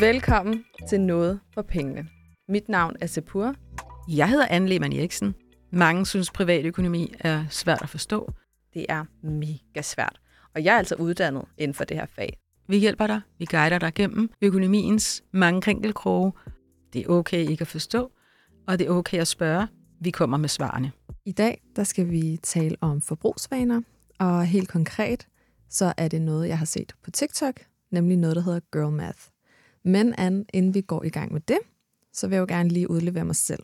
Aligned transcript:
Velkommen 0.00 0.64
til 0.88 1.00
Noget 1.00 1.40
for 1.54 1.62
Pengene. 1.62 2.08
Mit 2.48 2.68
navn 2.68 2.96
er 3.00 3.06
Sepur. 3.06 3.54
Jeg 4.08 4.28
hedder 4.28 4.46
Anne 4.50 4.68
Lehmann 4.68 4.92
Eriksen. 4.92 5.34
Mange 5.72 6.06
synes, 6.06 6.30
privatøkonomi 6.30 7.14
er 7.20 7.44
svært 7.50 7.82
at 7.82 7.88
forstå. 7.88 8.32
Det 8.74 8.86
er 8.88 9.04
mega 9.22 9.82
svært. 9.82 10.20
Og 10.54 10.64
jeg 10.64 10.74
er 10.74 10.78
altså 10.78 10.94
uddannet 10.94 11.44
inden 11.58 11.74
for 11.74 11.84
det 11.84 11.96
her 11.96 12.06
fag. 12.06 12.38
Vi 12.68 12.78
hjælper 12.78 13.06
dig. 13.06 13.20
Vi 13.38 13.44
guider 13.44 13.78
dig 13.78 13.94
gennem 13.94 14.30
økonomiens 14.42 15.24
mange 15.32 15.60
krinkelkroge. 15.62 16.32
Det 16.92 17.04
er 17.04 17.08
okay 17.08 17.48
ikke 17.48 17.62
at 17.62 17.68
forstå, 17.68 18.12
og 18.66 18.78
det 18.78 18.86
er 18.86 18.90
okay 18.90 19.18
at 19.18 19.28
spørge. 19.28 19.68
Vi 20.00 20.10
kommer 20.10 20.36
med 20.36 20.48
svarene. 20.48 20.92
I 21.24 21.32
dag 21.32 21.62
der 21.76 21.84
skal 21.84 22.10
vi 22.10 22.38
tale 22.42 22.76
om 22.80 23.00
forbrugsvaner, 23.00 23.80
og 24.18 24.46
helt 24.46 24.68
konkret, 24.68 25.26
så 25.70 25.92
er 25.96 26.08
det 26.08 26.22
noget, 26.22 26.48
jeg 26.48 26.58
har 26.58 26.66
set 26.66 26.92
på 27.04 27.10
TikTok, 27.10 27.60
nemlig 27.90 28.16
noget, 28.16 28.36
der 28.36 28.42
hedder 28.42 28.60
Girl 28.72 28.92
Math. 28.92 29.18
Men 29.86 30.14
Anne, 30.18 30.44
inden 30.52 30.74
vi 30.74 30.80
går 30.80 31.04
i 31.04 31.08
gang 31.08 31.32
med 31.32 31.40
det, 31.40 31.58
så 32.12 32.26
vil 32.26 32.36
jeg 32.36 32.40
jo 32.40 32.46
gerne 32.54 32.68
lige 32.68 32.90
udlevere 32.90 33.24
mig 33.24 33.36
selv. 33.36 33.62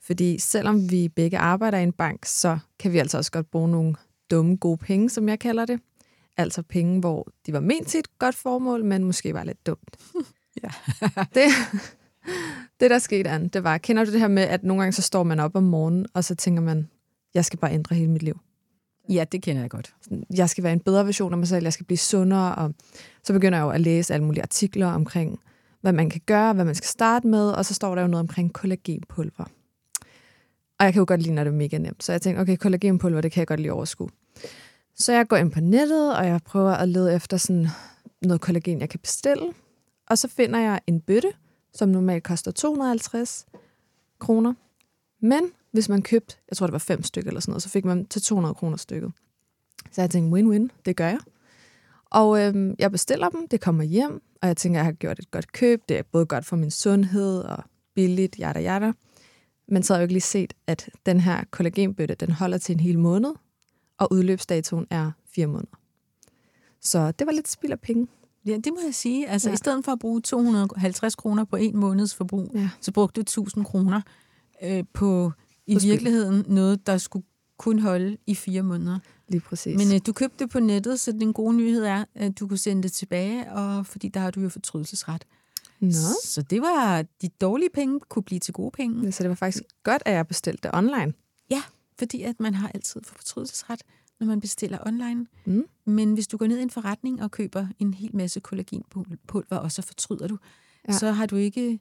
Fordi 0.00 0.38
selvom 0.38 0.90
vi 0.90 1.08
begge 1.08 1.38
arbejder 1.38 1.78
i 1.78 1.82
en 1.82 1.92
bank, 1.92 2.24
så 2.24 2.58
kan 2.78 2.92
vi 2.92 2.98
altså 2.98 3.18
også 3.18 3.32
godt 3.32 3.50
bruge 3.50 3.68
nogle 3.68 3.94
dumme 4.30 4.56
gode 4.56 4.78
penge, 4.78 5.10
som 5.10 5.28
jeg 5.28 5.38
kalder 5.38 5.66
det. 5.66 5.80
Altså 6.36 6.62
penge, 6.62 7.00
hvor 7.00 7.28
de 7.46 7.52
var 7.52 7.60
ment 7.60 7.88
til 7.88 7.98
et 7.98 8.18
godt 8.18 8.34
formål, 8.34 8.84
men 8.84 9.04
måske 9.04 9.34
var 9.34 9.44
lidt 9.44 9.66
dumt. 9.66 9.96
Ja. 10.62 10.68
det, 11.34 11.48
det, 12.80 12.90
der 12.90 12.98
skete, 12.98 13.30
Anne, 13.30 13.48
det 13.48 13.64
var, 13.64 13.78
kender 13.78 14.04
du 14.04 14.12
det 14.12 14.20
her 14.20 14.28
med, 14.28 14.42
at 14.42 14.62
nogle 14.64 14.82
gange 14.82 14.92
så 14.92 15.02
står 15.02 15.22
man 15.22 15.40
op 15.40 15.56
om 15.56 15.62
morgenen, 15.62 16.06
og 16.14 16.24
så 16.24 16.34
tænker 16.34 16.62
man, 16.62 16.88
jeg 17.34 17.44
skal 17.44 17.58
bare 17.58 17.72
ændre 17.72 17.96
hele 17.96 18.10
mit 18.10 18.22
liv. 18.22 18.38
Ja, 19.08 19.24
det 19.32 19.42
kender 19.42 19.62
jeg 19.62 19.70
godt. 19.70 19.94
Jeg 20.36 20.50
skal 20.50 20.64
være 20.64 20.72
en 20.72 20.80
bedre 20.80 21.06
version 21.06 21.32
af 21.32 21.38
mig 21.38 21.48
selv, 21.48 21.62
jeg 21.62 21.72
skal 21.72 21.86
blive 21.86 21.98
sundere, 21.98 22.54
og 22.54 22.74
så 23.22 23.32
begynder 23.32 23.58
jeg 23.58 23.64
jo 23.64 23.70
at 23.70 23.80
læse 23.80 24.14
alle 24.14 24.26
mulige 24.26 24.42
artikler 24.42 24.86
omkring, 24.86 25.38
hvad 25.80 25.92
man 25.92 26.10
kan 26.10 26.20
gøre, 26.26 26.52
hvad 26.52 26.64
man 26.64 26.74
skal 26.74 26.88
starte 26.88 27.26
med, 27.26 27.50
og 27.50 27.64
så 27.64 27.74
står 27.74 27.94
der 27.94 28.02
jo 28.02 28.08
noget 28.08 28.20
omkring 28.20 28.52
kollagenpulver. 28.52 29.44
Og 30.78 30.84
jeg 30.84 30.92
kan 30.92 31.00
jo 31.00 31.04
godt 31.08 31.22
lide, 31.22 31.34
når 31.34 31.44
det 31.44 31.50
er 31.50 31.56
mega 31.56 31.78
nemt. 31.78 32.04
Så 32.04 32.12
jeg 32.12 32.22
tænkte, 32.22 32.40
okay, 32.40 32.56
kollagenpulver, 32.56 33.20
det 33.20 33.32
kan 33.32 33.40
jeg 33.40 33.46
godt 33.46 33.60
lige 33.60 33.72
overskue. 33.72 34.08
Så 34.94 35.12
jeg 35.12 35.28
går 35.28 35.36
ind 35.36 35.52
på 35.52 35.60
nettet, 35.60 36.16
og 36.16 36.26
jeg 36.26 36.40
prøver 36.44 36.72
at 36.72 36.88
lede 36.88 37.14
efter 37.14 37.36
sådan 37.36 37.68
noget 38.22 38.40
kollagen, 38.40 38.80
jeg 38.80 38.88
kan 38.88 39.00
bestille. 39.00 39.52
Og 40.10 40.18
så 40.18 40.28
finder 40.28 40.58
jeg 40.60 40.80
en 40.86 41.00
bøtte, 41.00 41.32
som 41.74 41.88
normalt 41.88 42.24
koster 42.24 42.50
250 42.50 43.46
kroner. 44.18 44.54
Men 45.20 45.50
hvis 45.76 45.88
man 45.88 46.02
købte, 46.02 46.36
jeg 46.50 46.56
tror 46.56 46.66
det 46.66 46.72
var 46.72 46.78
fem 46.78 47.02
stykker 47.02 47.30
eller 47.30 47.40
sådan 47.40 47.52
noget, 47.52 47.62
så 47.62 47.68
fik 47.68 47.84
man 47.84 48.06
til 48.06 48.22
200 48.22 48.54
kroner 48.54 48.76
stykket. 48.76 49.12
Så 49.92 50.00
jeg 50.00 50.10
tænkte, 50.10 50.40
win-win, 50.40 50.68
det 50.86 50.96
gør 50.96 51.08
jeg. 51.08 51.18
Og 52.10 52.40
øhm, 52.42 52.74
jeg 52.78 52.90
bestiller 52.92 53.28
dem, 53.28 53.48
det 53.48 53.60
kommer 53.60 53.84
hjem, 53.84 54.22
og 54.42 54.48
jeg 54.48 54.56
tænker, 54.56 54.78
jeg 54.78 54.84
har 54.84 54.92
gjort 54.92 55.18
et 55.18 55.30
godt 55.30 55.52
køb. 55.52 55.82
Det 55.88 55.98
er 55.98 56.02
både 56.12 56.26
godt 56.26 56.46
for 56.46 56.56
min 56.56 56.70
sundhed 56.70 57.40
og 57.40 57.64
billigt, 57.94 58.38
jada 58.38 58.60
jada. 58.60 58.92
Men 59.68 59.82
så 59.82 59.92
har 59.94 59.98
jeg 59.98 60.02
jo 60.02 60.04
ikke 60.04 60.14
lige 60.14 60.20
set, 60.22 60.54
at 60.66 60.90
den 61.06 61.20
her 61.20 61.44
kollagenbøtte, 61.50 62.14
den 62.14 62.30
holder 62.30 62.58
til 62.58 62.72
en 62.72 62.80
hel 62.80 62.98
måned, 62.98 63.34
og 63.98 64.12
udløbsdatoen 64.12 64.86
er 64.90 65.10
fire 65.34 65.46
måneder. 65.46 65.76
Så 66.80 67.12
det 67.12 67.26
var 67.26 67.32
lidt 67.32 67.48
spild 67.48 67.72
af 67.72 67.80
penge. 67.80 68.06
Ja, 68.46 68.52
det 68.56 68.66
må 68.72 68.78
jeg 68.84 68.94
sige. 68.94 69.28
Altså, 69.28 69.48
Ja. 69.48 69.54
i 69.54 69.56
stedet 69.56 69.84
for 69.84 69.92
at 69.92 69.98
bruge 69.98 70.20
250 70.20 71.14
kroner 71.16 71.44
på 71.44 71.56
en 71.56 71.76
måneds 71.76 72.14
forbrug, 72.14 72.50
Ja. 72.54 72.68
så 72.80 72.92
brugte 72.92 73.16
du 73.16 73.20
1000 73.20 73.64
kroner 73.64 74.00
øh, 74.62 74.84
på 74.92 75.32
i 75.66 75.78
virkeligheden 75.82 76.44
noget, 76.48 76.86
der 76.86 76.98
skulle 76.98 77.26
kun 77.58 77.78
holde 77.78 78.16
i 78.26 78.34
fire 78.34 78.62
måneder. 78.62 78.98
Lige 79.28 79.40
præcis. 79.40 79.76
Men 79.76 79.94
øh, 79.94 80.00
du 80.06 80.12
købte 80.12 80.44
det 80.44 80.50
på 80.50 80.60
nettet, 80.60 81.00
så 81.00 81.12
den 81.12 81.32
gode 81.32 81.56
nyhed 81.56 81.84
er, 81.84 82.04
at 82.14 82.38
du 82.40 82.48
kunne 82.48 82.58
sende 82.58 82.82
det 82.82 82.92
tilbage, 82.92 83.52
og 83.52 83.86
fordi 83.86 84.08
der 84.08 84.20
har 84.20 84.30
du 84.30 84.40
jo 84.40 84.48
fortrydelsesret. 84.48 85.24
Nå. 85.80 85.90
Så 86.24 86.42
det 86.50 86.62
var, 86.62 87.04
de 87.22 87.28
dårlige 87.28 87.70
penge 87.74 88.00
kunne 88.00 88.22
blive 88.22 88.38
til 88.38 88.54
gode 88.54 88.70
penge. 88.70 89.12
Så 89.12 89.22
det 89.22 89.28
var 89.28 89.34
faktisk 89.34 89.64
godt, 89.82 90.02
at 90.06 90.14
jeg 90.14 90.26
bestilte 90.26 90.62
det 90.62 90.70
online. 90.74 91.12
Ja, 91.50 91.62
fordi 91.98 92.22
at 92.22 92.40
man 92.40 92.54
har 92.54 92.70
altid 92.74 93.00
fortrydelsesret, 93.04 93.82
når 94.20 94.26
man 94.26 94.40
bestiller 94.40 94.78
online. 94.86 95.26
Mm. 95.44 95.64
Men 95.84 96.14
hvis 96.14 96.26
du 96.26 96.36
går 96.36 96.46
ned 96.46 96.58
i 96.58 96.62
en 96.62 96.70
forretning 96.70 97.22
og 97.22 97.30
køber 97.30 97.66
en 97.78 97.94
hel 97.94 98.16
masse 98.16 98.40
kollagenpulver, 98.40 99.56
og 99.56 99.72
så 99.72 99.82
fortryder 99.82 100.28
du, 100.28 100.38
ja. 100.88 100.92
så 100.92 101.12
har 101.12 101.26
du 101.26 101.36
ikke 101.36 101.80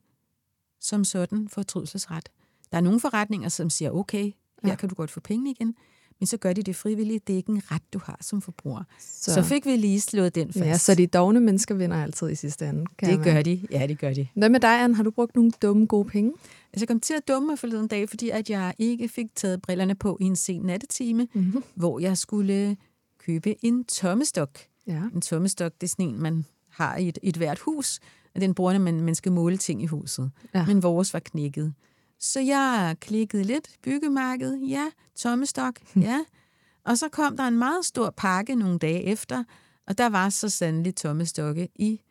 som 0.82 1.04
sådan 1.04 1.50
fortrydelsesret. 1.50 2.30
Der 2.76 2.80
er 2.80 2.84
nogle 2.84 3.00
forretninger, 3.00 3.50
som 3.50 3.70
siger, 3.70 3.92
okay, 3.92 4.24
her 4.64 4.70
Ja. 4.70 4.76
kan 4.76 4.90
du 4.90 4.96
godt 4.96 5.12
få 5.12 5.20
penge 5.20 5.52
igen, 5.52 5.76
men 6.20 6.28
så 6.28 6.38
gør 6.38 6.54
de 6.54 6.64
det 6.64 6.76
frivilligt. 6.76 7.28
Det 7.28 7.34
er 7.34 7.38
ikke 7.38 7.52
en 7.52 7.62
ret, 7.72 7.82
du 7.94 8.00
har 8.04 8.18
som 8.22 8.42
forbruger. 8.42 8.84
Så, 9.00 9.34
Så, 9.34 9.44
fik 9.44 9.66
vi 9.66 9.76
lige 9.76 10.02
slået 10.02 10.36
den 10.36 10.54
fast. 10.54 10.66
ja, 10.66 10.78
så 10.78 10.96
de 10.96 11.08
dogne 11.08 11.40
mennesker 11.40 11.76
vinder 11.76 12.04
altid 12.04 12.30
i 12.30 12.36
sidste 12.36 12.66
ende. 12.70 12.86
Kan 12.98 13.18
det 13.18 13.24
gør 13.26 13.42
de. 13.42 13.62
Ja, 13.72 13.88
det 13.88 14.00
gør 14.00 14.14
de. 14.14 14.28
Hvad 14.36 14.50
med 14.50 14.60
dig, 14.60 14.84
Anne? 14.84 14.96
Har 14.96 15.04
du 15.04 15.12
brugt 15.12 15.36
nogle 15.36 15.52
dumme, 15.62 15.86
gode 15.86 16.06
penge? 16.10 16.32
Altså, 16.74 16.82
jeg 16.84 16.88
kom 16.88 17.00
til 17.00 17.14
at 17.14 17.28
dumme 17.28 17.48
mig 17.48 17.60
forleden 17.60 17.88
dag, 17.88 18.10
fordi 18.10 18.30
at 18.30 18.50
jeg 18.50 18.74
ikke 18.78 19.10
fik 19.10 19.36
taget 19.36 19.62
brillerne 19.62 19.96
på 19.96 20.18
i 20.22 20.24
en 20.24 20.36
sen 20.36 20.62
nattetime, 20.62 21.28
Mm-hmm. 21.34 21.64
hvor 21.76 22.00
jeg 22.00 22.18
skulle 22.18 22.78
købe 23.20 23.66
en 23.66 23.84
tommestok. 23.86 24.50
Ja. 24.88 25.02
En 25.16 25.22
tommestok, 25.22 25.72
det 25.82 25.88
er 25.88 25.92
sådan 25.92 26.06
en, 26.10 26.22
man 26.22 26.46
har 26.70 26.98
i 26.98 27.08
et, 27.10 27.20
et 27.24 27.38
hvert 27.38 27.60
hus, 27.60 28.00
og 28.36 28.42
den 28.42 28.54
bruger, 28.54 28.74
når 28.74 28.80
man, 28.80 29.02
man 29.02 29.16
skal 29.16 29.32
måle 29.32 29.58
ting 29.58 29.84
i 29.84 29.86
huset. 29.86 30.32
Ja. 30.54 30.66
Men 30.66 30.84
vores 30.84 31.14
var 31.14 31.20
knækket. 31.20 31.74
Så 32.20 32.40
jeg 32.40 32.96
klikkede 33.02 33.44
lidt, 33.44 33.70
byggemarked, 33.84 34.58
ja, 34.58 34.86
tommestok, 35.16 35.80
ja. 35.96 36.26
Og 36.86 36.98
så 36.98 37.10
kom 37.10 37.38
der 37.38 37.44
en 37.44 37.58
meget 37.58 37.86
stor 37.86 38.10
pakke 38.18 38.56
nogle 38.56 38.80
dage 38.80 39.04
efter, 39.04 39.44
og 39.88 39.98
der 39.98 40.10
var 40.10 40.30
så 40.30 40.50
sandelig 40.50 40.96
tommestokke 40.96 41.70
i 41.76 42.02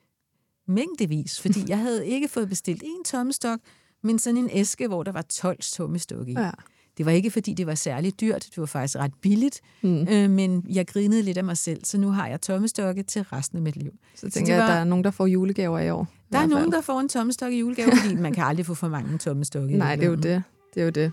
mængdevis, 0.67 1.41
fordi 1.41 1.65
jeg 1.73 1.79
havde 1.79 2.07
ikke 2.07 2.29
fået 2.29 2.49
bestilt 2.49 2.83
en 2.83 3.05
tommestok, 3.05 3.61
men 4.03 4.19
sådan 4.19 4.37
en 4.37 4.51
æske, 4.53 4.89
hvor 4.89 5.03
der 5.03 5.13
var 5.13 5.23
12 5.23 5.59
tommestokke 5.63 6.33
i. 6.33 6.35
ja. 6.39 6.51
Det 6.99 7.07
var 7.07 7.13
ikke, 7.13 7.31
fordi 7.31 7.55
det 7.55 7.67
var 7.67 7.75
særligt 7.75 8.21
dyrt. 8.21 8.43
Det 8.51 8.59
var 8.59 8.67
faktisk 8.67 8.97
ret 8.97 9.15
billigt. 9.21 9.61
Mm. 9.83 10.07
Øh, 10.11 10.31
men 10.31 10.67
jeg 10.69 10.87
grinede 10.87 11.23
lidt 11.23 11.39
af 11.39 11.45
mig 11.45 11.57
selv, 11.59 11.85
så 11.85 11.99
nu 11.99 12.11
har 12.11 12.27
jeg 12.29 12.41
tommestokke 12.41 13.03
til 13.03 13.23
resten 13.23 13.59
af 13.59 13.63
mit 13.63 13.77
liv. 13.77 13.91
Så 14.15 14.31
tænker 14.31 14.53
jeg, 14.55 14.63
var- 14.63 14.69
at 14.69 14.73
der 14.75 14.81
er 14.81 14.85
nogen, 14.85 15.05
der 15.05 15.11
får 15.11 15.27
julegaver 15.27 15.79
i 15.79 15.91
år. 15.91 16.09
Der 16.33 16.39
er 16.39 16.47
nogen, 16.47 16.73
der 16.73 16.81
får 16.81 17.01
en 17.01 17.09
tommestok 17.09 17.53
i 17.53 17.59
julegave, 17.59 17.91
fordi 18.03 18.15
man 18.15 18.33
kan 18.33 18.45
aldrig 18.45 18.67
få 18.67 18.75
for 18.75 18.89
mange 18.89 19.19
tommestokke. 19.19 19.77
Nej, 19.77 19.97
det 19.97 20.05
er 20.05 20.09
jo 20.09 20.15
det. 20.15 20.43
Det 20.75 20.81
er 20.81 20.85
jo 20.85 20.91
det. 20.91 21.13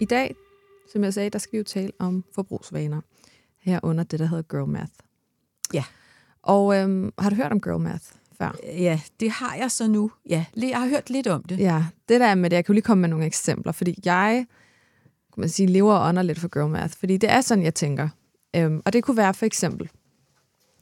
I 0.00 0.04
dag, 0.04 0.34
som 0.92 1.04
jeg 1.04 1.14
sagde, 1.14 1.30
der 1.30 1.38
skal 1.38 1.52
vi 1.52 1.58
jo 1.58 1.64
tale 1.64 1.92
om 1.98 2.24
forbrugsvaner. 2.34 3.00
Herunder 3.60 4.04
det, 4.04 4.18
der 4.20 4.26
hedder 4.26 4.42
girl 4.42 4.68
math. 4.68 4.92
Ja. 5.74 5.84
Og 6.42 6.76
øhm, 6.76 7.12
har 7.18 7.30
du 7.30 7.36
hørt 7.36 7.52
om 7.52 7.60
girl 7.60 7.80
math 7.80 8.04
før? 8.38 8.56
Ja, 8.64 9.00
det 9.20 9.30
har 9.30 9.54
jeg 9.54 9.70
så 9.70 9.88
nu. 9.88 10.10
Ja, 10.28 10.44
jeg 10.56 10.80
har 10.80 10.88
hørt 10.88 11.10
lidt 11.10 11.26
om 11.26 11.42
det. 11.42 11.58
Ja, 11.58 11.84
det 12.08 12.20
der 12.20 12.26
er 12.26 12.34
med 12.34 12.50
det, 12.50 12.56
jeg 12.56 12.64
kan 12.64 12.72
jo 12.72 12.74
lige 12.74 12.82
komme 12.82 13.00
med 13.00 13.08
nogle 13.08 13.26
eksempler, 13.26 13.72
fordi 13.72 13.98
jeg, 14.04 14.46
kan 15.34 15.40
man 15.40 15.48
sige, 15.48 15.66
lever 15.66 15.94
og 15.94 16.08
ånder 16.08 16.22
lidt 16.22 16.38
for 16.38 16.48
girl 16.48 16.70
math, 16.70 16.94
fordi 16.98 17.16
det 17.16 17.30
er 17.30 17.40
sådan, 17.40 17.64
jeg 17.64 17.74
tænker. 17.74 18.08
Øhm, 18.56 18.82
og 18.84 18.92
det 18.92 19.04
kunne 19.04 19.16
være 19.16 19.34
for 19.34 19.46
eksempel, 19.46 19.88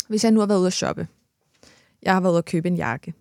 hvis 0.09 0.25
jeg 0.25 0.33
nu 0.33 0.41
har 0.41 0.47
været 0.47 0.59
ude 0.59 0.67
at 0.67 0.73
shoppe. 0.73 1.09
Jeg 2.03 2.13
har 2.13 2.21
været 2.21 2.33
ude 2.33 2.39
at 2.39 2.45
købe 2.45 2.69
en 2.69 2.77
jakke 2.77 3.15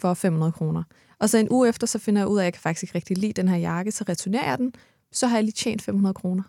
for 0.00 0.14
500 0.14 0.52
kroner. 0.52 0.82
Og 1.18 1.30
så 1.30 1.38
en 1.38 1.48
uge 1.50 1.68
efter, 1.68 1.86
så 1.86 1.98
finder 1.98 2.20
jeg 2.20 2.28
ud 2.28 2.38
af, 2.38 2.42
at 2.42 2.44
jeg 2.44 2.52
kan 2.52 2.60
faktisk 2.62 2.82
ikke 2.82 2.94
rigtig 2.94 3.18
lide 3.18 3.32
den 3.32 3.48
her 3.48 3.56
jakke, 3.56 3.92
så 3.92 4.04
returnerer 4.08 4.48
jeg 4.48 4.58
den, 4.58 4.74
så 5.12 5.26
har 5.26 5.36
jeg 5.36 5.44
lige 5.44 5.52
tjent 5.52 5.82
500 5.82 6.14
kroner 6.14 6.42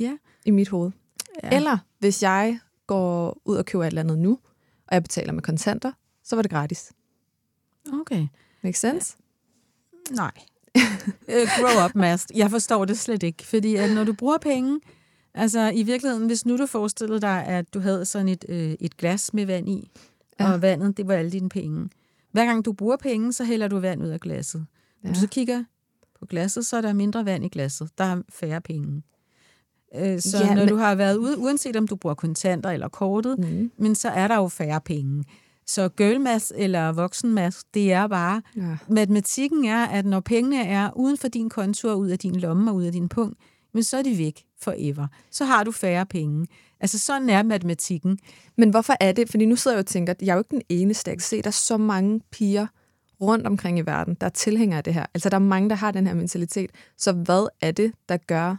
Ja. 0.00 0.16
i 0.44 0.50
mit 0.50 0.68
hoved. 0.68 0.90
Ja. 1.42 1.56
Eller 1.56 1.78
hvis 1.98 2.22
jeg 2.22 2.58
går 2.86 3.38
ud 3.44 3.56
og 3.56 3.64
køber 3.66 3.84
et 3.84 3.86
eller 3.88 4.02
andet 4.02 4.18
nu, 4.18 4.30
og 4.88 4.94
jeg 4.94 5.02
betaler 5.02 5.32
med 5.32 5.42
kontanter, 5.42 5.92
så 6.28 6.36
var 6.36 6.42
det 6.42 6.50
gratis. 6.50 6.92
Okay. 8.00 8.26
Make 8.62 8.78
sense? 8.78 9.16
Nej. 10.10 10.30
Øh, 11.28 11.48
Grow 11.58 11.84
up, 11.84 11.94
Mads. 11.94 12.26
Jeg 12.34 12.50
forstår 12.50 12.84
det 12.84 12.98
slet 12.98 13.22
ikke, 13.22 13.46
fordi 13.46 13.74
at 13.76 13.90
når 13.94 14.04
du 14.04 14.12
bruger 14.12 14.38
penge, 14.38 14.80
altså 15.34 15.70
i 15.74 15.82
virkeligheden, 15.82 16.26
hvis 16.26 16.46
nu 16.46 16.56
du 16.58 16.66
forestillede 16.66 17.20
dig, 17.20 17.44
at 17.46 17.74
du 17.74 17.80
havde 17.80 18.04
sådan 18.04 18.28
et, 18.28 18.44
øh, 18.48 18.74
et 18.80 18.96
glas 18.96 19.34
med 19.34 19.46
vand 19.46 19.68
i, 19.68 19.90
Ja. 20.40 20.44
ja. 20.46 20.52
og 20.52 20.62
vandet, 20.62 20.96
det 20.96 21.08
var 21.08 21.14
alle 21.14 21.30
dine 21.30 21.48
penge. 21.48 21.88
Hver 22.32 22.44
gang 22.46 22.64
du 22.64 22.72
bruger 22.72 22.96
penge, 22.96 23.32
så 23.32 23.44
hælder 23.44 23.68
du 23.68 23.78
vand 23.78 24.02
ud 24.02 24.08
af 24.08 24.20
glasset. 24.20 24.66
Når 25.02 25.08
Ja. 25.10 25.14
du 25.14 25.20
så 25.20 25.26
kigger 25.28 25.64
på 26.18 26.26
glasset, 26.26 26.66
så 26.66 26.76
er 26.76 26.80
der 26.80 26.92
mindre 26.92 27.24
vand 27.24 27.44
i 27.44 27.48
glasset. 27.48 27.90
Der 27.98 28.04
er 28.04 28.22
færre 28.30 28.60
penge. 28.60 29.02
Øh, 29.94 30.20
Så 30.20 30.38
Ja, 30.38 30.46
ja, 30.46 30.54
når 30.54 30.62
men- 30.62 30.68
du 30.68 30.76
har 30.76 30.94
været 30.94 31.16
ude, 31.16 31.38
uanset 31.38 31.76
om 31.76 31.88
du 31.88 31.96
bruger 31.96 32.14
kontanter 32.14 32.70
eller 32.70 32.88
kortet, 32.88 33.38
Mm. 33.38 33.70
men 33.78 33.94
så 33.94 34.08
er 34.08 34.28
der 34.28 34.36
jo 34.36 34.48
færre 34.48 34.80
penge. 34.80 35.24
Så 35.68 35.88
girlmass 35.88 36.52
eller 36.56 36.92
voksenmass, 36.92 37.64
det 37.74 37.92
er 37.92 38.06
bare, 38.06 38.42
Ja. 38.56 38.76
matematikken 38.90 39.64
er, 39.64 39.84
at 39.86 40.06
når 40.06 40.20
pengene 40.20 40.62
er 40.66 40.90
uden 40.96 41.16
for 41.18 41.28
din 41.28 41.48
konto 41.48 41.88
og 41.88 41.98
ud 41.98 42.08
af 42.08 42.18
din 42.18 42.36
lomme 42.36 42.70
og 42.70 42.74
ud 42.74 42.84
af 42.84 42.92
din 42.92 43.08
punkt, 43.08 43.38
men 43.74 43.82
så 43.82 43.96
er 43.96 44.02
de 44.02 44.18
væk 44.18 44.44
forever. 44.60 45.06
Så 45.30 45.44
har 45.44 45.64
du 45.64 45.72
færre 45.72 46.06
penge. 46.06 46.46
Altså 46.80 46.98
sådan 46.98 47.30
er 47.30 47.42
matematikken. 47.42 48.18
Men 48.56 48.70
hvorfor 48.70 48.94
er 49.00 49.12
det? 49.12 49.30
Fordi 49.30 49.46
nu 49.46 49.56
sidder 49.56 49.76
jeg 49.76 49.80
og 49.82 49.86
tænker, 49.86 50.12
at 50.12 50.22
jeg 50.22 50.28
er 50.28 50.34
jo 50.34 50.40
ikke 50.40 50.50
den 50.50 50.62
eneste. 50.68 51.08
Jeg 51.10 51.16
kan 51.18 51.22
se, 51.22 51.36
at 51.36 51.44
der 51.44 51.48
er 51.48 51.52
så 51.52 51.76
mange 51.76 52.20
piger 52.32 52.66
rundt 53.20 53.46
omkring 53.46 53.78
i 53.78 53.82
verden, 53.82 54.16
der 54.20 54.26
er 54.26 54.30
tilhængere 54.30 54.78
af 54.78 54.84
det 54.84 54.94
her. 54.94 55.06
Altså, 55.14 55.28
der 55.28 55.34
er 55.36 55.40
mange, 55.40 55.68
der 55.70 55.76
har 55.76 55.90
den 55.90 56.06
her 56.06 56.14
mentalitet. 56.14 56.70
Så 56.98 57.12
hvad 57.12 57.48
er 57.60 57.70
det, 57.70 57.92
der 58.08 58.16
gør, 58.16 58.56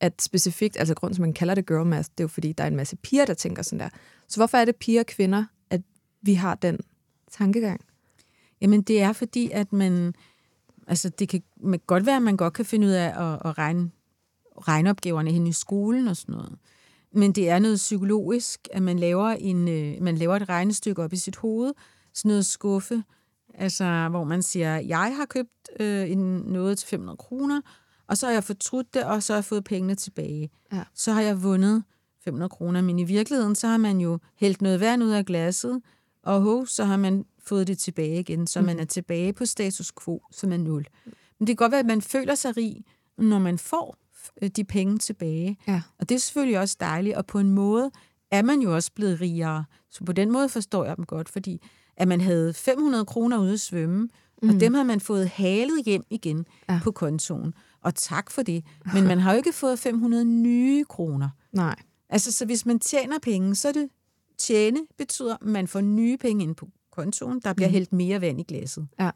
at 0.00 0.22
specifikt, 0.22 0.76
altså 0.78 0.94
grund 0.94 1.14
til, 1.14 1.20
man 1.20 1.32
kalder 1.32 1.54
det 1.54 1.66
girl 1.66 1.86
math, 1.86 2.08
det 2.10 2.20
er 2.20 2.24
jo 2.24 2.28
fordi, 2.28 2.52
der 2.52 2.64
er 2.64 2.68
en 2.68 2.76
masse 2.76 2.96
piger, 2.96 3.24
der 3.24 3.34
tænker 3.34 3.62
sådan 3.62 3.78
der. 3.80 3.88
Så 4.28 4.36
hvorfor 4.36 4.58
er 4.58 4.64
det 4.64 4.76
piger 4.76 5.00
og 5.00 5.06
kvinder, 5.06 5.44
vi 6.22 6.34
har 6.34 6.54
den 6.54 6.78
tankegang? 7.30 7.80
Jamen, 8.60 8.82
det 8.82 9.02
er 9.02 9.12
fordi, 9.12 9.50
at 9.50 9.72
man... 9.72 10.14
Altså, 10.86 11.08
det 11.08 11.28
kan 11.28 11.42
man 11.56 11.80
godt 11.86 12.06
være, 12.06 12.16
at 12.16 12.22
man 12.22 12.36
godt 12.36 12.52
kan 12.52 12.64
finde 12.64 12.86
ud 12.86 12.92
af 12.92 13.06
at, 13.06 13.40
at 13.44 13.58
regne 13.58 13.90
regneopgaverne 14.56 15.30
hen 15.30 15.46
i 15.46 15.52
skolen 15.52 16.08
og 16.08 16.16
sådan 16.16 16.34
noget. 16.34 16.58
Men 17.12 17.32
det 17.32 17.48
er 17.48 17.58
noget 17.58 17.76
psykologisk, 17.76 18.68
at 18.72 18.82
man 18.82 18.98
laver, 18.98 19.28
en, 19.28 19.68
øh, 19.68 20.02
man 20.02 20.16
laver 20.16 20.36
et 20.36 20.48
regnestykke 20.48 21.02
op 21.02 21.12
i 21.12 21.16
sit 21.16 21.36
hoved, 21.36 21.72
sådan 22.14 22.28
noget 22.28 22.46
skuffe, 22.46 23.02
altså 23.54 24.08
hvor 24.10 24.24
man 24.24 24.42
siger, 24.42 24.76
jeg 24.76 25.16
har 25.16 25.24
købt 25.24 25.70
øh, 25.80 26.10
en, 26.10 26.18
noget 26.38 26.78
til 26.78 26.88
500 26.88 27.16
kroner, 27.16 27.60
og 28.06 28.16
så 28.18 28.26
har 28.26 28.32
jeg 28.32 28.44
fortrudt 28.44 28.94
det, 28.94 29.04
og 29.04 29.22
så 29.22 29.32
har 29.32 29.38
jeg 29.38 29.44
fået 29.44 29.64
pengene 29.64 29.94
tilbage. 29.94 30.50
Ja. 30.72 30.82
Så 30.94 31.12
har 31.12 31.20
jeg 31.20 31.42
vundet 31.42 31.82
500 32.24 32.48
kroner, 32.48 32.82
men 32.82 32.98
i 32.98 33.04
virkeligheden, 33.04 33.54
så 33.54 33.66
har 33.66 33.76
man 33.76 34.00
jo 34.00 34.18
hældt 34.36 34.62
noget 34.62 34.80
vand 34.80 35.02
ud 35.02 35.10
af 35.10 35.26
glasset, 35.26 35.82
og 36.22 36.40
ho, 36.40 36.64
så 36.64 36.84
har 36.84 36.96
man 36.96 37.24
fået 37.44 37.66
det 37.66 37.78
tilbage 37.78 38.20
igen, 38.20 38.46
så 38.46 38.60
mm. 38.60 38.66
man 38.66 38.80
er 38.80 38.84
tilbage 38.84 39.32
på 39.32 39.46
status 39.46 39.92
quo, 40.04 40.22
som 40.30 40.52
er 40.52 40.56
nul. 40.56 40.86
Men 41.38 41.46
det 41.46 41.46
kan 41.46 41.56
godt 41.56 41.72
være, 41.72 41.80
at 41.80 41.86
man 41.86 42.02
føler 42.02 42.34
sig 42.34 42.56
rig, 42.56 42.84
når 43.18 43.38
man 43.38 43.58
får 43.58 43.96
øh, 44.42 44.50
de 44.50 44.64
penge 44.64 44.98
tilbage. 44.98 45.58
Ja. 45.68 45.82
Og 45.98 46.08
det 46.08 46.14
er 46.14 46.18
selvfølgelig 46.18 46.58
også 46.58 46.76
dejligt, 46.80 47.16
og 47.16 47.26
på 47.26 47.38
en 47.38 47.50
måde 47.50 47.90
er 48.30 48.42
man 48.42 48.60
jo 48.60 48.74
også 48.74 48.90
blevet 48.94 49.20
rigere. 49.20 49.64
Så 49.90 50.04
på 50.04 50.12
den 50.12 50.30
måde 50.30 50.48
forstår 50.48 50.84
jeg 50.84 50.96
dem 50.96 51.04
godt, 51.04 51.28
fordi 51.28 51.62
at 51.96 52.08
man 52.08 52.20
havde 52.20 52.54
500 52.54 53.04
kroner 53.04 53.38
ude 53.38 53.52
at 53.52 53.60
svømme, 53.60 54.08
mm. 54.42 54.48
og 54.48 54.60
dem 54.60 54.74
har 54.74 54.82
man 54.82 55.00
fået 55.00 55.28
halet 55.28 55.84
hjem 55.84 56.02
igen 56.10 56.46
Ja. 56.68 56.74
ja. 56.74 56.80
på 56.84 56.90
kontoen. 56.90 57.54
Og 57.82 57.94
tak 57.94 58.30
for 58.30 58.42
det. 58.42 58.64
Men 58.94 59.04
man 59.04 59.18
har 59.18 59.32
jo 59.32 59.36
ikke 59.36 59.52
fået 59.52 59.78
500 59.78 60.24
nye 60.24 60.84
kroner. 60.84 61.28
Nej. 61.52 61.76
Altså, 62.08 62.32
så 62.32 62.44
hvis 62.44 62.66
man 62.66 62.80
tjener 62.80 63.18
penge, 63.22 63.54
så 63.54 63.68
er 63.68 63.72
det 63.72 63.88
tjene 64.42 64.78
betyder, 64.98 65.34
at 65.34 65.42
man 65.42 65.68
får 65.68 65.80
nye 65.80 66.16
penge 66.16 66.42
ind 66.44 66.54
på 66.54 66.68
kontoen. 66.90 67.40
Der 67.40 67.52
bliver 67.52 67.68
Mhm. 67.68 67.72
hældt 67.72 67.92
mere 67.92 68.20
vand 68.20 68.40
i 68.40 68.42
glasset. 68.42 68.88
Ja. 69.00 69.10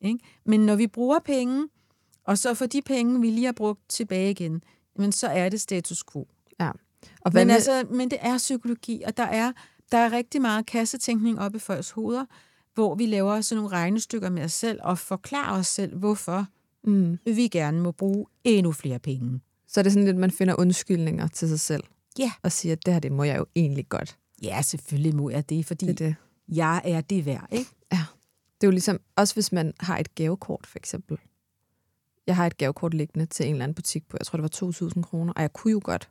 Ikke? 0.00 0.18
Men 0.46 0.60
når 0.66 0.76
vi 0.76 0.86
bruger 0.86 1.18
penge, 1.24 1.68
og 2.24 2.38
så 2.38 2.54
får 2.54 2.66
de 2.66 2.82
penge, 2.82 3.20
vi 3.20 3.30
lige 3.30 3.44
har 3.44 3.52
brugt 3.52 3.80
tilbage 3.88 4.30
igen, 4.30 4.62
men 4.98 5.12
så 5.12 5.26
er 5.26 5.48
det 5.48 5.60
status 5.60 6.04
quo. 6.12 6.28
Ja. 6.60 6.70
Og 7.20 7.32
Men, 7.34 7.46
med, 7.46 7.54
altså, 7.54 7.84
men 7.90 8.10
det 8.10 8.18
er 8.20 8.38
psykologi, 8.38 9.02
og 9.06 9.16
der 9.16 9.22
er, 9.22 9.52
der 9.92 9.98
er 9.98 10.12
rigtig 10.12 10.42
meget 10.42 10.66
kassetænkning 10.66 11.38
op 11.40 11.54
i 11.54 11.58
folks 11.58 11.90
hoveder, 11.90 12.24
hvor 12.74 12.94
vi 12.94 13.06
laver 13.06 13.40
sådan 13.40 13.62
nogle 13.62 13.76
regnestykker 13.76 14.30
med 14.30 14.44
os 14.44 14.52
selv 14.52 14.78
og 14.82 14.98
forklarer 14.98 15.58
os 15.58 15.66
selv, 15.66 15.96
hvorfor 15.98 16.46
mm, 16.84 17.18
vi 17.24 17.48
gerne 17.48 17.80
må 17.80 17.92
bruge 17.92 18.26
endnu 18.44 18.72
flere 18.72 18.98
penge. 18.98 19.40
så 19.68 19.80
er 19.80 19.82
det 19.82 19.92
sådan 19.92 20.04
lidt, 20.06 20.16
man 20.16 20.30
finder 20.30 20.54
undskyldninger 20.58 21.28
til 21.28 21.48
sig 21.48 21.60
selv. 21.60 21.84
Ja. 22.18 22.32
Og 22.42 22.52
siger, 22.52 22.72
at 22.72 22.86
det 22.86 22.94
her, 22.94 23.00
det 23.00 23.12
må 23.12 23.24
jeg 23.24 23.38
jo 23.38 23.46
egentlig 23.56 23.88
godt. 23.88 24.18
Ja, 24.42 24.62
selvfølgelig 24.62 25.16
må 25.16 25.30
jeg 25.30 25.48
det, 25.48 25.66
fordi 25.66 25.86
Det 25.86 26.00
er 26.00 26.06
det. 26.06 26.14
jeg 26.48 26.82
er 26.84 27.00
det 27.00 27.26
værd, 27.26 27.48
ikke? 27.52 27.70
Ja. 27.92 28.04
Det 28.60 28.66
er 28.66 28.68
jo 28.68 28.70
ligesom, 28.70 29.00
også 29.16 29.34
hvis 29.34 29.52
man 29.52 29.72
har 29.80 29.98
et 29.98 30.14
gavekort, 30.14 30.66
for 30.66 30.78
eksempel. 30.78 31.18
Jeg 32.26 32.36
har 32.36 32.46
et 32.46 32.56
gavekort 32.56 32.94
liggende 32.94 33.26
til 33.26 33.46
en 33.46 33.52
eller 33.52 33.64
anden 33.64 33.74
butik 33.74 34.08
på, 34.08 34.16
jeg 34.20 34.26
tror, 34.26 34.36
det 34.36 34.42
var 34.62 34.88
2.000 34.96 35.02
kroner, 35.02 35.32
og 35.32 35.42
jeg 35.42 35.52
kunne 35.52 35.70
jo 35.70 35.80
godt 35.84 36.10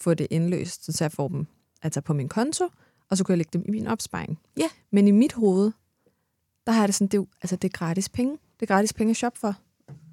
få 0.00 0.14
det 0.14 0.26
indløst, 0.30 0.92
så 0.94 1.04
jeg 1.04 1.12
får 1.12 1.28
dem 1.28 1.46
altså 1.82 2.00
på 2.00 2.12
min 2.14 2.28
konto, 2.28 2.68
og 3.10 3.16
så 3.16 3.24
kunne 3.24 3.32
jeg 3.32 3.38
lægge 3.38 3.50
dem 3.52 3.64
i 3.68 3.70
min 3.70 3.86
opsparing. 3.86 4.38
Ja. 4.56 4.68
Men 4.90 5.08
i 5.08 5.10
mit 5.10 5.32
hoved, 5.32 5.72
der 6.66 6.72
har 6.72 6.80
jeg 6.80 6.88
det 6.88 6.94
sådan, 6.94 7.08
det 7.08 7.18
er, 7.18 7.24
altså, 7.42 7.56
det 7.56 7.68
er 7.68 7.78
gratis 7.78 8.08
penge. 8.08 8.32
Det 8.32 8.70
er 8.70 8.74
gratis 8.74 8.92
penge 8.92 9.10
at 9.10 9.16
shoppe 9.16 9.38
for. 9.38 9.54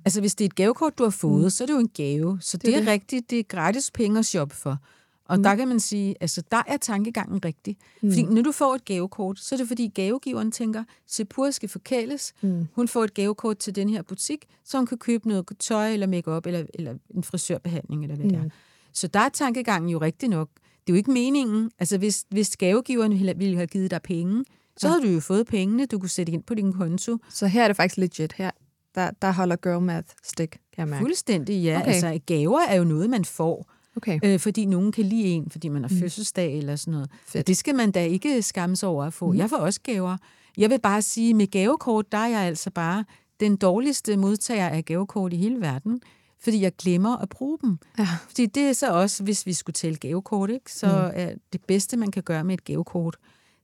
Altså, 0.05 0.19
hvis 0.19 0.35
det 0.35 0.45
er 0.45 0.49
et 0.49 0.55
gavekort, 0.55 0.97
du 0.97 1.03
har 1.03 1.09
fået, 1.09 1.43
mm. 1.43 1.49
så 1.49 1.63
er 1.63 1.65
det 1.65 1.73
jo 1.73 1.79
en 1.79 1.89
gave. 1.89 2.37
Så 2.41 2.57
det, 2.57 2.67
er 2.67 2.71
det 2.71 2.75
er 2.77 2.79
det. 2.79 2.87
rigtigt, 2.89 3.29
det 3.29 3.39
er 3.39 3.43
gratis 3.43 3.91
penge 3.91 4.19
at 4.19 4.25
shoppe 4.25 4.55
for. 4.55 4.77
Og 5.25 5.37
mm. 5.37 5.43
der 5.43 5.55
kan 5.55 5.67
man 5.67 5.79
sige, 5.79 6.15
altså 6.21 6.43
der 6.51 6.61
er 6.67 6.77
tankegangen 6.77 7.45
rigtig. 7.45 7.77
Mm. 8.01 8.09
Fordi 8.11 8.23
når 8.23 8.41
du 8.41 8.51
får 8.51 8.75
et 8.75 8.85
gavekort, 8.85 9.39
så 9.39 9.55
er 9.55 9.57
det 9.57 9.67
fordi 9.67 9.87
gavegiveren 9.95 10.51
tænker, 10.51 10.83
Sepur 11.07 11.49
skal 11.51 11.69
forkæles. 11.69 12.33
Mm. 12.41 12.67
Hun 12.73 12.87
får 12.87 13.03
et 13.03 13.13
gavekort 13.13 13.57
til 13.57 13.75
den 13.75 13.89
her 13.89 14.01
butik, 14.01 14.45
så 14.65 14.77
hun 14.77 14.87
kan 14.87 14.97
købe 14.97 15.27
noget 15.27 15.45
tøj 15.59 15.93
eller 15.93 16.07
makeup 16.07 16.45
eller, 16.45 16.65
eller 16.73 16.93
en 17.15 17.23
frisørbehandling 17.23 18.03
eller 18.03 18.15
hvad 18.15 18.25
mm. 18.25 18.31
det 18.31 18.39
er. 18.39 18.49
Så 18.93 19.07
der 19.07 19.19
er 19.19 19.29
tankegangen 19.29 19.89
jo 19.89 19.97
rigtig 19.97 20.29
nok. 20.29 20.49
Det 20.55 20.91
er 20.91 20.95
jo 20.95 20.97
ikke 20.97 21.11
meningen. 21.11 21.71
Altså 21.79 21.97
hvis, 21.97 22.25
hvis 22.29 22.57
gavegiveren 22.57 23.39
ville 23.39 23.55
have 23.55 23.67
givet 23.67 23.91
dig 23.91 24.01
penge, 24.01 24.43
så 24.77 24.87
Ja. 24.87 24.91
havde 24.91 25.03
du 25.07 25.09
jo 25.09 25.19
fået 25.19 25.47
pengene, 25.47 25.85
du 25.85 25.99
kunne 25.99 26.09
sætte 26.09 26.31
ind 26.33 26.43
på 26.43 26.53
din 26.53 26.73
konto. 26.73 27.17
Så 27.29 27.47
her 27.47 27.63
er 27.63 27.67
det 27.67 27.77
faktisk 27.77 27.97
legit. 27.97 28.33
Her, 28.33 28.51
der, 28.95 29.11
der 29.21 29.31
holder 29.31 29.55
girl 29.55 29.81
math 29.81 30.07
stik, 30.23 30.49
kan 30.49 30.59
jeg 30.77 30.87
mærke. 30.87 31.01
Fuldstændig, 31.03 31.63
ja. 31.63 31.79
Okay. 31.81 31.87
Altså 31.87 32.19
gaver 32.25 32.59
er 32.59 32.75
jo 32.75 32.83
noget, 32.83 33.09
man 33.09 33.25
får. 33.25 33.71
Okay. 33.95 34.19
øh, 34.23 34.39
fordi 34.39 34.65
nogen 34.65 34.91
kan 34.91 35.03
lide 35.03 35.23
en, 35.23 35.49
fordi 35.49 35.69
man 35.69 35.83
har 35.83 35.89
mm. 35.89 35.99
fødselsdag 35.99 36.57
eller 36.57 36.75
sådan 36.75 36.91
noget. 36.91 37.09
Fedt. 37.25 37.41
Og 37.41 37.47
det 37.47 37.57
skal 37.57 37.75
man 37.75 37.91
da 37.91 38.05
ikke 38.05 38.41
skamme 38.41 38.75
sig 38.75 38.89
over 38.89 39.03
at 39.03 39.13
få. 39.13 39.31
Mm. 39.31 39.37
Jeg 39.37 39.49
får 39.49 39.57
også 39.57 39.79
gaver. 39.83 40.17
Jeg 40.57 40.69
vil 40.69 40.79
bare 40.79 41.01
sige, 41.01 41.33
med 41.33 41.47
gavekort, 41.47 42.11
der 42.11 42.17
er 42.17 42.27
jeg 42.27 42.41
altså 42.41 42.71
bare 42.71 43.05
den 43.39 43.55
dårligste 43.55 44.17
modtager 44.17 44.69
af 44.69 44.85
gavekort 44.85 45.33
i 45.33 45.35
hele 45.35 45.61
verden, 45.61 46.01
fordi 46.39 46.61
jeg 46.61 46.75
glemmer 46.75 47.17
at 47.17 47.29
bruge 47.29 47.57
dem. 47.61 47.77
Ja. 47.99 48.07
Fordi 48.27 48.45
det 48.45 48.63
er 48.63 48.73
så 48.73 48.93
også, 48.93 49.23
hvis 49.23 49.45
vi 49.45 49.53
skulle 49.53 49.73
tælle 49.73 49.97
gavekort, 49.97 50.49
ikke? 50.49 50.73
så 50.73 50.87
mm. 50.87 51.21
er 51.21 51.33
det 51.53 51.61
bedste, 51.67 51.97
man 51.97 52.11
kan 52.11 52.23
gøre 52.23 52.43
med 52.43 52.53
et 52.53 52.63
gavekort, 52.63 53.17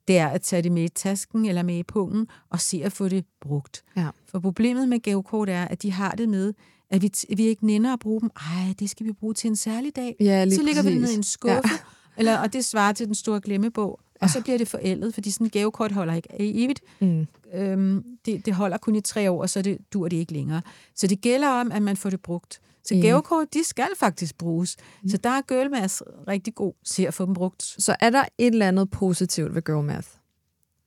det 0.07 0.17
er 0.17 0.27
at 0.27 0.41
tage 0.41 0.61
det 0.61 0.71
med 0.71 0.83
i 0.83 0.87
tasken 0.87 1.45
eller 1.45 1.63
med 1.63 1.77
i 1.77 1.83
pungen 1.83 2.27
og 2.49 2.59
se 2.59 2.81
at 2.83 2.91
få 2.91 3.07
det 3.07 3.25
brugt. 3.41 3.83
Ja. 3.95 4.07
For 4.27 4.39
problemet 4.39 4.89
med 4.89 4.99
gavekort 4.99 5.49
er, 5.49 5.65
at 5.65 5.81
de 5.81 5.91
har 5.91 6.11
det 6.11 6.29
med, 6.29 6.53
at 6.91 7.01
vi, 7.01 7.11
vi 7.37 7.43
ikke 7.43 7.65
nænder 7.65 7.93
at 7.93 7.99
bruge 7.99 8.21
dem. 8.21 8.29
Ej, 8.35 8.73
det 8.79 8.89
skal 8.89 9.05
vi 9.05 9.11
bruge 9.11 9.33
til 9.33 9.47
en 9.47 9.55
særlig 9.55 9.95
dag. 9.95 10.15
Ja, 10.19 10.43
lige 10.43 10.55
så 10.55 10.63
ligger 10.63 10.83
vi 10.83 10.89
det 10.89 11.01
præcis. 11.01 11.09
ned 11.09 11.15
i 11.15 11.17
en 11.17 11.23
skuffe, 11.23 11.69
ja. 11.71 11.77
eller, 12.17 12.37
og 12.37 12.53
det 12.53 12.65
svarer 12.65 12.93
til 12.93 13.05
den 13.05 13.15
store 13.15 13.41
glemmebog. 13.41 13.99
Og 14.21 14.29
så 14.29 14.41
bliver 14.41 14.57
det 14.57 14.67
forældet, 14.67 15.13
fordi 15.13 15.31
sådan 15.31 15.47
et 15.47 15.53
gavekort 15.53 15.91
holder 15.91 16.13
ikke 16.13 16.29
evigt. 16.39 16.81
Mm. 16.99 17.27
Øhm, 17.53 18.03
det, 18.25 18.45
det 18.45 18.53
holder 18.53 18.77
kun 18.77 18.95
i 18.95 19.01
tre 19.01 19.31
år, 19.31 19.41
og 19.41 19.49
så 19.49 19.61
det, 19.61 19.77
dur 19.93 20.07
det 20.07 20.17
ikke 20.17 20.33
længere. 20.33 20.61
Så 20.95 21.07
det 21.07 21.21
gælder 21.21 21.47
om, 21.47 21.71
at 21.71 21.81
man 21.81 21.97
får 21.97 22.09
det 22.09 22.21
brugt. 22.21 22.61
Så 22.83 22.93
Enig. 22.93 23.03
gavekort, 23.03 23.53
de 23.53 23.63
skal 23.63 23.87
faktisk 23.97 24.37
bruges. 24.37 24.77
Så 25.07 25.17
der 25.17 25.29
er 25.29 25.41
Girlmass 25.41 26.03
rigtig 26.27 26.55
god 26.55 26.73
til 26.85 27.03
at 27.03 27.13
få 27.13 27.25
dem 27.25 27.33
brugt. 27.33 27.63
Så 27.63 27.95
er 27.99 28.09
der 28.09 28.23
et 28.37 28.47
eller 28.47 28.67
andet 28.67 28.91
positivt 28.91 29.55
ved 29.55 29.61
girl 29.61 29.85
math? 29.85 30.07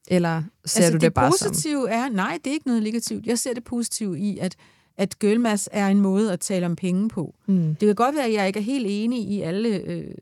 Eller 0.09 0.43
ser 0.65 0.81
altså, 0.81 0.91
du 0.91 0.95
det, 0.95 1.01
det 1.01 1.15
bare 1.15 1.33
som? 1.33 1.49
positive 1.49 1.91
er, 1.91 2.09
nej, 2.09 2.39
det 2.45 2.51
er 2.51 2.55
ikke 2.55 2.67
noget 2.67 2.83
negativt. 2.83 3.27
Jeg 3.27 3.39
ser 3.39 3.55
det 3.55 3.65
positive 3.65 4.19
i, 4.19 4.39
at, 4.39 4.57
at 4.97 5.19
Girlmass 5.19 5.69
er 5.73 5.89
en 5.89 6.01
måde 6.01 6.33
at 6.33 6.41
tale 6.41 6.67
om 6.67 6.77
penge 6.77 7.09
på. 7.09 7.35
Mm. 7.47 7.75
Det 7.81 7.87
kan 7.87 7.95
godt 7.95 8.15
være, 8.15 8.25
at 8.25 8.33
jeg 8.33 8.47
ikke 8.47 8.59
er 8.59 8.63
helt 8.65 8.87
enig 8.89 9.29
i 9.29 9.41
alle, 9.41 9.69
øh, 9.69 10.15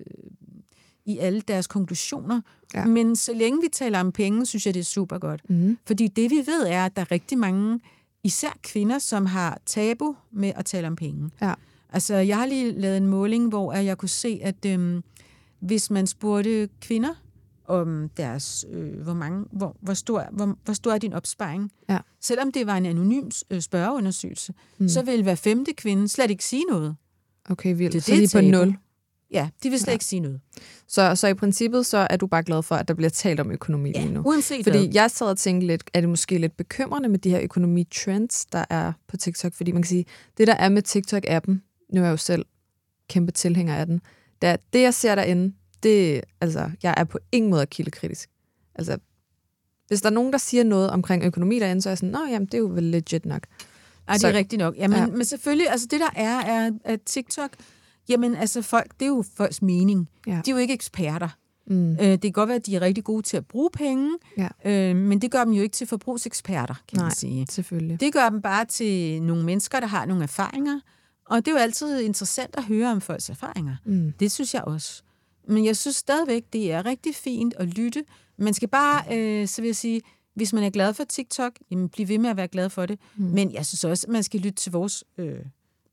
i 1.06 1.18
alle 1.18 1.40
deres 1.40 1.66
konklusioner, 1.66 2.40
Ja. 2.74 2.84
men 2.84 3.16
så 3.16 3.32
længe 3.34 3.60
vi 3.62 3.68
taler 3.72 4.00
om 4.00 4.12
penge, 4.12 4.46
synes 4.46 4.66
jeg, 4.66 4.74
det 4.74 4.80
er 4.80 4.84
super 4.84 5.18
godt. 5.18 5.50
Mm. 5.50 5.78
Fordi 5.86 6.08
det 6.08 6.30
vi 6.30 6.36
ved 6.36 6.66
er, 6.66 6.84
at 6.84 6.96
der 6.96 7.02
er 7.02 7.10
rigtig 7.12 7.38
mange, 7.38 7.80
især 8.24 8.58
kvinder, 8.62 8.98
som 8.98 9.26
har 9.26 9.58
tabu 9.66 10.16
med 10.32 10.52
at 10.56 10.64
tale 10.64 10.86
om 10.86 10.96
penge. 10.96 11.30
Ja. 11.42 11.54
Altså, 11.92 12.14
jeg 12.14 12.36
har 12.36 12.46
lige 12.46 12.80
lavet 12.80 12.96
en 12.96 13.06
måling, 13.06 13.48
hvor 13.48 13.72
jeg 13.72 13.98
kunne 13.98 14.08
se, 14.08 14.40
at 14.42 14.64
øhm, 14.66 15.02
hvis 15.60 15.90
man 15.90 16.06
spurgte 16.06 16.68
kvinder 16.80 17.14
om 17.80 18.08
deres, 18.16 18.64
øh, 18.72 19.00
hvor, 19.02 19.14
mange, 19.14 19.44
hvor, 19.52 19.76
hvor, 19.80 19.94
stor, 19.94 20.26
hvor, 20.32 20.56
hvor 20.64 20.74
stor 20.74 20.92
er 20.92 20.98
din 20.98 21.12
opsparing, 21.12 21.70
Ja. 21.88 21.98
selvom 22.20 22.52
det 22.52 22.66
var 22.66 22.76
en 22.76 22.86
anonym 22.86 23.30
øh, 23.50 23.60
spørgeundersøgelse, 23.60 24.54
mm. 24.78 24.88
så 24.88 25.02
vil 25.02 25.22
hver 25.22 25.34
femte 25.34 25.72
kvinde 25.72 26.08
slet 26.08 26.30
ikke 26.30 26.44
sige 26.44 26.64
noget. 26.70 26.96
Okay, 27.50 27.76
vildt. 27.76 27.92
Det 27.92 27.98
er 27.98 28.02
så 28.02 28.10
det 28.12 28.18
de 28.18 28.24
er 28.24 28.28
på 28.28 28.50
tabu. 28.52 28.64
nul. 28.64 28.76
Ja, 29.30 29.48
de 29.62 29.70
vil 29.70 29.78
slet 29.78 29.86
ja. 29.88 29.92
ikke 29.92 30.04
sige 30.04 30.20
noget. 30.20 30.40
Så, 30.88 31.14
så 31.14 31.28
i 31.28 31.34
princippet 31.34 31.86
så 31.86 32.06
er 32.10 32.16
du 32.16 32.26
bare 32.26 32.42
glad 32.42 32.62
for, 32.62 32.74
at 32.74 32.88
der 32.88 32.94
bliver 32.94 33.10
talt 33.10 33.40
om 33.40 33.50
økonomi 33.50 33.92
Ja, 33.94 34.00
lige 34.00 34.12
nu. 34.14 34.22
uanset 34.22 34.64
Fordi 34.64 34.78
hvad. 34.78 34.88
jeg 34.94 35.10
sad 35.10 35.26
og 35.26 35.38
tænkte 35.38 35.66
lidt, 35.66 35.90
er 35.94 36.00
det 36.00 36.08
måske 36.08 36.38
lidt 36.38 36.56
bekymrende 36.56 37.08
med 37.08 37.18
de 37.18 37.30
her 37.30 37.40
økonomi-trends, 37.40 38.44
der 38.52 38.64
er 38.70 38.92
på 39.08 39.16
TikTok? 39.16 39.54
Fordi 39.54 39.72
man 39.72 39.82
kan 39.82 39.88
sige, 39.88 40.04
det 40.38 40.46
der 40.46 40.54
er 40.54 40.68
med 40.68 40.82
TikTok-appen, 40.88 41.52
nu 41.94 42.00
er 42.00 42.04
jeg 42.04 42.12
jo 42.12 42.16
selv 42.16 42.44
kæmpe 43.08 43.32
tilhænger 43.32 43.74
af 43.76 43.86
den, 43.86 44.00
det, 44.42 44.48
er, 44.48 44.56
det 44.72 44.82
jeg 44.82 44.94
ser 44.94 45.14
derinde, 45.14 45.52
det, 45.82 46.20
altså, 46.40 46.70
jeg 46.82 46.94
er 46.96 47.04
på 47.04 47.18
ingen 47.32 47.50
måde 47.50 47.66
kildekritisk. 47.66 48.30
Altså, 48.74 48.98
hvis 49.88 50.02
der 50.02 50.08
er 50.10 50.14
nogen, 50.14 50.32
der 50.32 50.38
siger 50.38 50.64
noget 50.64 50.90
omkring 50.90 51.24
økonomi 51.24 51.58
derinde, 51.58 51.82
så 51.82 51.88
er 51.88 51.90
jeg 51.90 51.98
sådan, 51.98 52.10
nå 52.12 52.18
jamen, 52.30 52.46
det 52.46 52.54
er 52.54 52.58
jo 52.58 52.66
vel 52.66 52.82
legit 52.84 53.26
nok. 53.26 53.42
Ej, 54.08 54.12
det 54.14 54.20
Så- 54.20 54.28
er 54.28 54.32
rigtigt 54.32 54.58
nok. 54.60 54.74
Jamen, 54.76 54.96
Ja. 54.96 55.02
ja. 55.04 55.10
Men 55.10 55.24
selvfølgelig, 55.24 55.68
altså 55.70 55.86
det 55.90 56.00
der 56.00 56.10
er, 56.16 56.38
er 56.40 56.70
at 56.84 57.00
TikTok, 57.02 57.50
jamen 58.08 58.34
altså 58.34 58.62
folk, 58.62 58.92
det 59.00 59.02
er 59.02 59.08
jo 59.08 59.24
folks 59.36 59.62
mening. 59.62 60.08
Ja. 60.26 60.40
De 60.44 60.50
er 60.50 60.54
jo 60.54 60.56
ikke 60.60 60.74
eksperter. 60.74 61.28
Mm. 61.66 61.90
Øh, 61.92 61.98
det 61.98 62.20
kan 62.22 62.32
godt 62.32 62.48
være, 62.48 62.56
at 62.56 62.66
de 62.66 62.76
er 62.76 62.80
rigtig 62.80 63.04
gode 63.04 63.22
til 63.22 63.36
at 63.36 63.46
bruge 63.46 63.70
penge, 63.72 64.10
Ja. 64.38 64.48
øh, 64.64 64.96
men 64.96 65.20
det 65.22 65.30
gør 65.30 65.44
dem 65.44 65.52
jo 65.52 65.62
ikke 65.62 65.74
til 65.74 65.86
forbrugseksperter, 65.86 66.74
kan 66.88 66.96
Nej. 66.96 67.04
man 67.04 67.14
sige. 67.14 67.46
Selvfølgelig. 67.50 68.00
Det 68.00 68.12
gør 68.12 68.28
dem 68.28 68.42
bare 68.42 68.64
til 68.64 69.22
nogle 69.22 69.44
mennesker, 69.44 69.80
der 69.80 69.86
har 69.86 70.06
nogle 70.06 70.22
erfaringer, 70.22 70.80
og 71.26 71.36
det 71.36 71.48
er 71.48 71.52
jo 71.52 71.58
altid 71.58 72.00
interessant 72.00 72.56
at 72.56 72.64
høre 72.64 72.90
om 72.92 73.00
folks 73.00 73.30
erfaringer. 73.30 73.76
Mm. 73.84 74.12
Det 74.20 74.32
synes 74.32 74.54
jeg 74.54 74.62
også. 74.64 75.02
Men 75.48 75.64
jeg 75.64 75.76
synes 75.76 75.96
stadigvæk, 75.96 76.42
det 76.52 76.72
er 76.72 76.86
rigtig 76.86 77.14
fint 77.14 77.54
at 77.54 77.68
lytte. 77.68 78.04
Man 78.38 78.54
skal 78.54 78.68
bare, 78.68 79.18
øh, 79.18 79.48
så 79.48 79.62
vil 79.62 79.68
jeg 79.68 79.76
sige, 79.76 80.00
hvis 80.34 80.52
man 80.52 80.64
er 80.64 80.70
glad 80.70 80.94
for 80.94 81.04
TikTok, 81.04 81.52
jamen 81.70 81.88
bliv 81.88 82.08
ved 82.08 82.18
med 82.18 82.30
at 82.30 82.36
være 82.36 82.48
glad 82.48 82.70
for 82.70 82.86
det. 82.86 82.98
Mm. 83.16 83.24
Men 83.24 83.52
jeg 83.52 83.66
synes 83.66 83.84
også, 83.84 84.06
at 84.06 84.12
man 84.12 84.22
skal 84.22 84.40
lytte 84.40 84.56
til 84.56 84.72
vores 84.72 85.04
øh, 85.18 85.38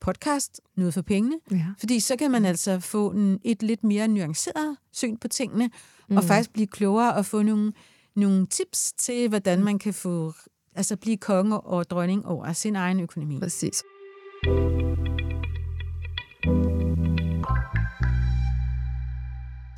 podcast, 0.01 0.61
noget 0.75 0.93
for 0.93 1.01
pengene. 1.01 1.35
Ja. 1.51 1.65
Fordi 1.79 1.99
så 1.99 2.15
kan 2.15 2.31
man 2.31 2.45
altså 2.45 2.79
få 2.79 3.11
en, 3.11 3.39
et 3.43 3.63
lidt 3.63 3.83
mere 3.83 4.07
nuanceret 4.07 4.77
syn 4.91 5.17
på 5.17 5.27
tingene, 5.27 5.69
mm. 6.09 6.17
og 6.17 6.23
faktisk 6.23 6.53
blive 6.53 6.67
klogere 6.67 7.13
og 7.13 7.25
få 7.25 7.41
nogle, 7.41 7.73
nogle 8.15 8.47
tips 8.47 8.93
til, 8.97 9.29
hvordan 9.29 9.63
man 9.63 9.79
kan 9.79 9.93
få 9.93 10.33
altså 10.75 10.97
blive 10.97 11.17
konge 11.17 11.59
og 11.59 11.89
dronning 11.89 12.25
over 12.25 12.53
sin 12.53 12.75
egen 12.75 12.99
økonomi. 12.99 13.39
Præcis. 13.39 13.83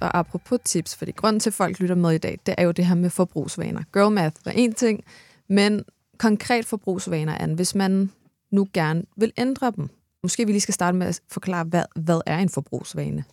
Og 0.02 0.18
apropos 0.18 0.60
tips, 0.64 0.96
fordi 0.96 1.12
grunden 1.12 1.40
til, 1.40 1.50
at 1.50 1.54
folk 1.54 1.80
lytter 1.80 1.96
med 1.96 2.12
i 2.12 2.18
dag, 2.18 2.40
det 2.46 2.56
er 2.58 2.64
jo 2.64 2.72
det 2.72 2.86
her 2.86 2.96
med 2.96 3.10
forbrugsvaner. 3.10 3.84
Girl 3.94 4.12
math 4.12 4.36
er 4.46 4.52
en 4.52 4.74
ting, 4.74 5.04
men 5.50 5.84
konkret 6.18 6.66
forbrugsvaner 6.66 7.34
er, 7.34 7.48
hvis 7.48 7.76
man 7.76 8.12
nu 8.52 8.68
gerne 8.74 9.04
vil 9.18 9.34
ændre 9.38 9.72
dem. 9.76 9.90
Måske 10.24 10.46
vi 10.46 10.52
lige 10.52 10.62
skal 10.62 10.74
starte 10.74 10.98
med 10.98 11.08
at 11.08 11.22
forklare, 11.28 11.64
hvad, 11.64 11.84
hvad 11.96 12.22
er 12.26 12.38
en 12.38 12.50
forbrugsvane? 12.50 13.24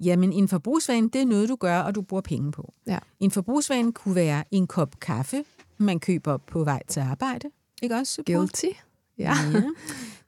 Jamen, 0.00 0.32
en 0.32 0.48
forbrugsvane, 0.48 1.08
det 1.08 1.20
er 1.20 1.26
noget, 1.26 1.48
du 1.48 1.56
gør, 1.56 1.78
og 1.80 1.94
du 1.94 2.02
bruger 2.02 2.20
penge 2.20 2.52
på. 2.52 2.72
Ja. 2.86 2.98
En 3.20 3.30
forbrugsvane 3.30 3.92
kunne 3.92 4.14
være 4.14 4.44
en 4.50 4.66
kop 4.66 5.00
kaffe, 5.00 5.44
man 5.78 6.00
køber 6.00 6.36
på 6.36 6.64
vej 6.64 6.82
til 6.88 7.00
arbejde. 7.00 7.50
Ikke 7.82 7.94
også? 7.94 8.22
Guilty. 8.26 8.66
Ja. 9.18 9.34
ja. 9.52 9.62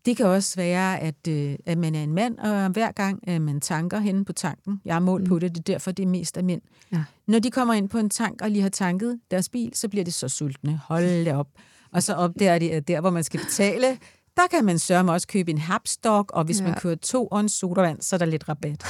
Det 0.06 0.16
kan 0.16 0.26
også 0.26 0.56
være, 0.56 1.00
at, 1.00 1.28
øh, 1.28 1.56
at 1.66 1.78
man 1.78 1.94
er 1.94 2.02
en 2.02 2.12
mand, 2.14 2.38
og 2.38 2.68
hver 2.68 2.92
gang 2.92 3.28
at 3.28 3.42
man 3.42 3.60
tanker 3.60 3.98
henne 3.98 4.24
på 4.24 4.32
tanken, 4.32 4.80
jeg 4.84 4.94
har 4.94 5.00
målt 5.00 5.22
mm. 5.22 5.28
på 5.28 5.38
det, 5.38 5.50
det 5.54 5.58
er 5.58 5.72
derfor, 5.72 5.92
det 5.92 6.02
er 6.02 6.06
mest 6.06 6.36
af 6.36 6.44
mænd. 6.44 6.62
Ja. 6.92 7.04
Når 7.26 7.38
de 7.38 7.50
kommer 7.50 7.74
ind 7.74 7.88
på 7.88 7.98
en 7.98 8.10
tank 8.10 8.42
og 8.42 8.50
lige 8.50 8.62
har 8.62 8.68
tanket 8.68 9.20
deres 9.30 9.48
bil, 9.48 9.70
så 9.74 9.88
bliver 9.88 10.04
det 10.04 10.14
så 10.14 10.28
sultne. 10.28 10.80
Hold 10.84 11.24
det 11.24 11.34
op. 11.34 11.48
Og 11.92 12.02
så 12.02 12.14
opdager 12.14 12.58
de, 12.58 12.72
at 12.72 12.88
der, 12.88 13.00
hvor 13.00 13.10
man 13.10 13.24
skal 13.24 13.40
betale, 13.40 13.98
der 14.36 14.42
kan 14.50 14.64
man 14.64 14.78
sørge 14.78 15.12
også 15.12 15.26
købe 15.26 15.50
en 15.50 15.58
hapstok, 15.58 16.30
og 16.32 16.44
hvis 16.44 16.60
ja. 16.60 16.64
man 16.64 16.74
kører 16.74 16.94
to 16.94 17.26
og 17.26 17.40
en 17.40 17.48
sodavand, 17.48 18.02
så 18.02 18.16
er 18.16 18.18
der 18.18 18.26
lidt 18.26 18.48
rabat. 18.48 18.84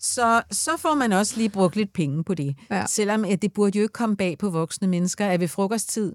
Så, 0.00 0.42
så 0.50 0.70
får 0.78 0.94
man 0.94 1.12
også 1.12 1.36
lige 1.36 1.48
brugt 1.48 1.76
lidt 1.76 1.92
penge 1.92 2.24
på 2.24 2.34
det. 2.34 2.56
Ja. 2.70 2.86
Selvom 2.86 3.24
at 3.24 3.42
det 3.42 3.52
burde 3.52 3.78
jo 3.78 3.82
ikke 3.82 3.92
komme 3.92 4.16
bag 4.16 4.38
på 4.38 4.50
voksne 4.50 4.88
mennesker, 4.88 5.26
at 5.26 5.40
ved 5.40 5.48
frokosttid, 5.48 6.12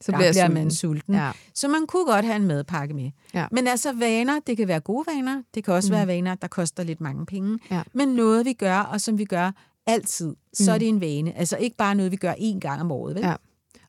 Så 0.00 0.12
bliver, 0.12 0.18
bliver 0.32 0.44
jeg 0.44 0.52
man 0.52 0.70
sulten. 0.70 1.00
sulten. 1.00 1.14
Ja. 1.14 1.32
Så 1.54 1.68
man 1.68 1.86
kunne 1.86 2.04
godt 2.04 2.24
have 2.24 2.36
en 2.36 2.44
madpakke 2.46 2.94
med. 2.94 3.10
Ja. 3.34 3.46
Men 3.52 3.66
altså 3.66 3.92
vaner, 3.92 4.40
det 4.46 4.56
kan 4.56 4.68
være 4.68 4.80
gode 4.80 5.04
vaner, 5.14 5.42
det 5.54 5.64
kan 5.64 5.74
også 5.74 5.88
mm. 5.92 5.96
være 5.96 6.06
vaner, 6.06 6.34
der 6.34 6.48
koster 6.48 6.82
lidt 6.82 7.00
mange 7.00 7.26
penge. 7.26 7.58
Ja. 7.70 7.82
Men 7.92 8.08
noget 8.08 8.44
vi 8.44 8.52
gør, 8.52 8.78
og 8.78 9.00
som 9.00 9.18
vi 9.18 9.24
gør 9.24 9.52
altid, 9.86 10.36
så 10.52 10.70
Mm. 10.70 10.74
er 10.74 10.78
det 10.78 10.88
en 10.88 11.00
vane. 11.00 11.38
Altså 11.38 11.56
ikke 11.56 11.76
bare 11.76 11.94
noget, 11.94 12.12
vi 12.12 12.16
gør 12.16 12.32
én 12.32 12.58
gang 12.58 12.80
om 12.80 12.90
året. 12.92 13.14
Vel? 13.14 13.22
Ja. 13.24 13.34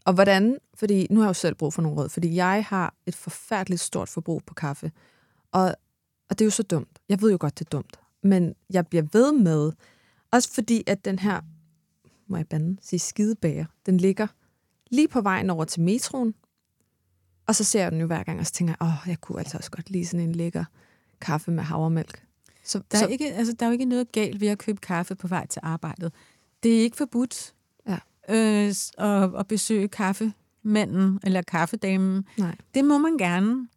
Og 0.06 0.14
hvordan, 0.14 0.58
fordi 0.76 1.08
nu 1.10 1.20
har 1.20 1.26
jeg 1.26 1.30
jo 1.30 1.34
selv 1.34 1.56
brug 1.56 1.74
for 1.74 1.82
nogle 1.82 1.98
råd, 2.02 2.10
fordi 2.10 2.36
jeg 2.36 2.66
har 2.70 2.94
et 3.06 3.16
forfærdeligt 3.16 3.82
stort 3.82 4.10
forbrug 4.10 4.42
på 4.46 4.54
kaffe. 4.54 4.92
Og, 5.52 5.66
og 6.30 6.40
det 6.40 6.42
er 6.42 6.46
jo 6.46 6.52
så 6.52 6.64
dumt. 6.64 7.00
Jeg 7.10 7.22
ved 7.22 7.32
jo 7.32 7.38
godt, 7.40 7.60
det 7.60 7.66
er 7.66 7.70
dumt. 7.70 8.00
Men 8.24 8.54
jeg 8.70 8.88
bliver 8.88 9.04
ved 9.14 9.32
med, 9.34 9.72
også 10.32 10.54
fordi 10.54 10.84
at 10.88 11.06
den 11.06 11.20
her, 11.20 11.42
må 12.28 12.38
jeg 12.38 12.48
bande, 12.48 12.78
sige 12.82 13.00
skidebager, 13.00 13.66
den 13.86 13.98
ligger 13.98 14.28
lige 14.92 15.08
på 15.08 15.22
vejen 15.22 15.50
over 15.50 15.66
til 15.66 15.82
metroen. 15.82 16.34
Og 17.48 17.56
så 17.56 17.64
ser 17.64 17.82
jeg 17.82 17.92
den 17.92 18.00
jo 18.02 18.08
hver 18.08 18.24
gang, 18.24 18.40
og 18.40 18.46
så 18.46 18.52
tænker 18.52 18.74
jeg, 18.80 18.88
åh, 18.88 19.10
jeg 19.10 19.22
kunne 19.22 19.40
altså 19.40 19.58
også 19.58 19.72
godt 19.72 19.90
lide 19.90 20.06
sådan 20.06 20.30
en 20.30 20.36
lækker 20.36 20.66
kaffe 21.22 21.52
med 21.52 21.64
havremælk. 21.64 22.24
Så, 22.64 22.80
Der, 22.92 22.98
er 22.98 23.02
så, 23.02 23.08
ikke, 23.08 23.34
altså, 23.34 23.54
der 23.54 23.66
er 23.66 23.70
jo 23.70 23.74
ikke 23.74 23.86
noget 23.86 24.12
galt 24.12 24.42
ved 24.42 24.48
at 24.48 24.58
købe 24.58 24.82
kaffe 24.82 25.16
på 25.16 25.28
vej 25.28 25.48
til 25.48 25.60
arbejdet. 25.64 26.14
Det 26.64 26.78
er 26.78 26.82
ikke 26.82 26.98
forbudt 26.98 27.54
Ja. 27.88 27.98
øh, 28.30 28.74
at, 28.98 29.30
at 29.40 29.48
besøge 29.48 29.88
kaffemanden 29.88 31.20
eller 31.24 31.42
kaffedamen. 31.42 32.26
nej. 32.38 32.56
Det 32.74 32.86
må 32.86 32.98
man 32.98 33.18
gerne. 33.18 33.68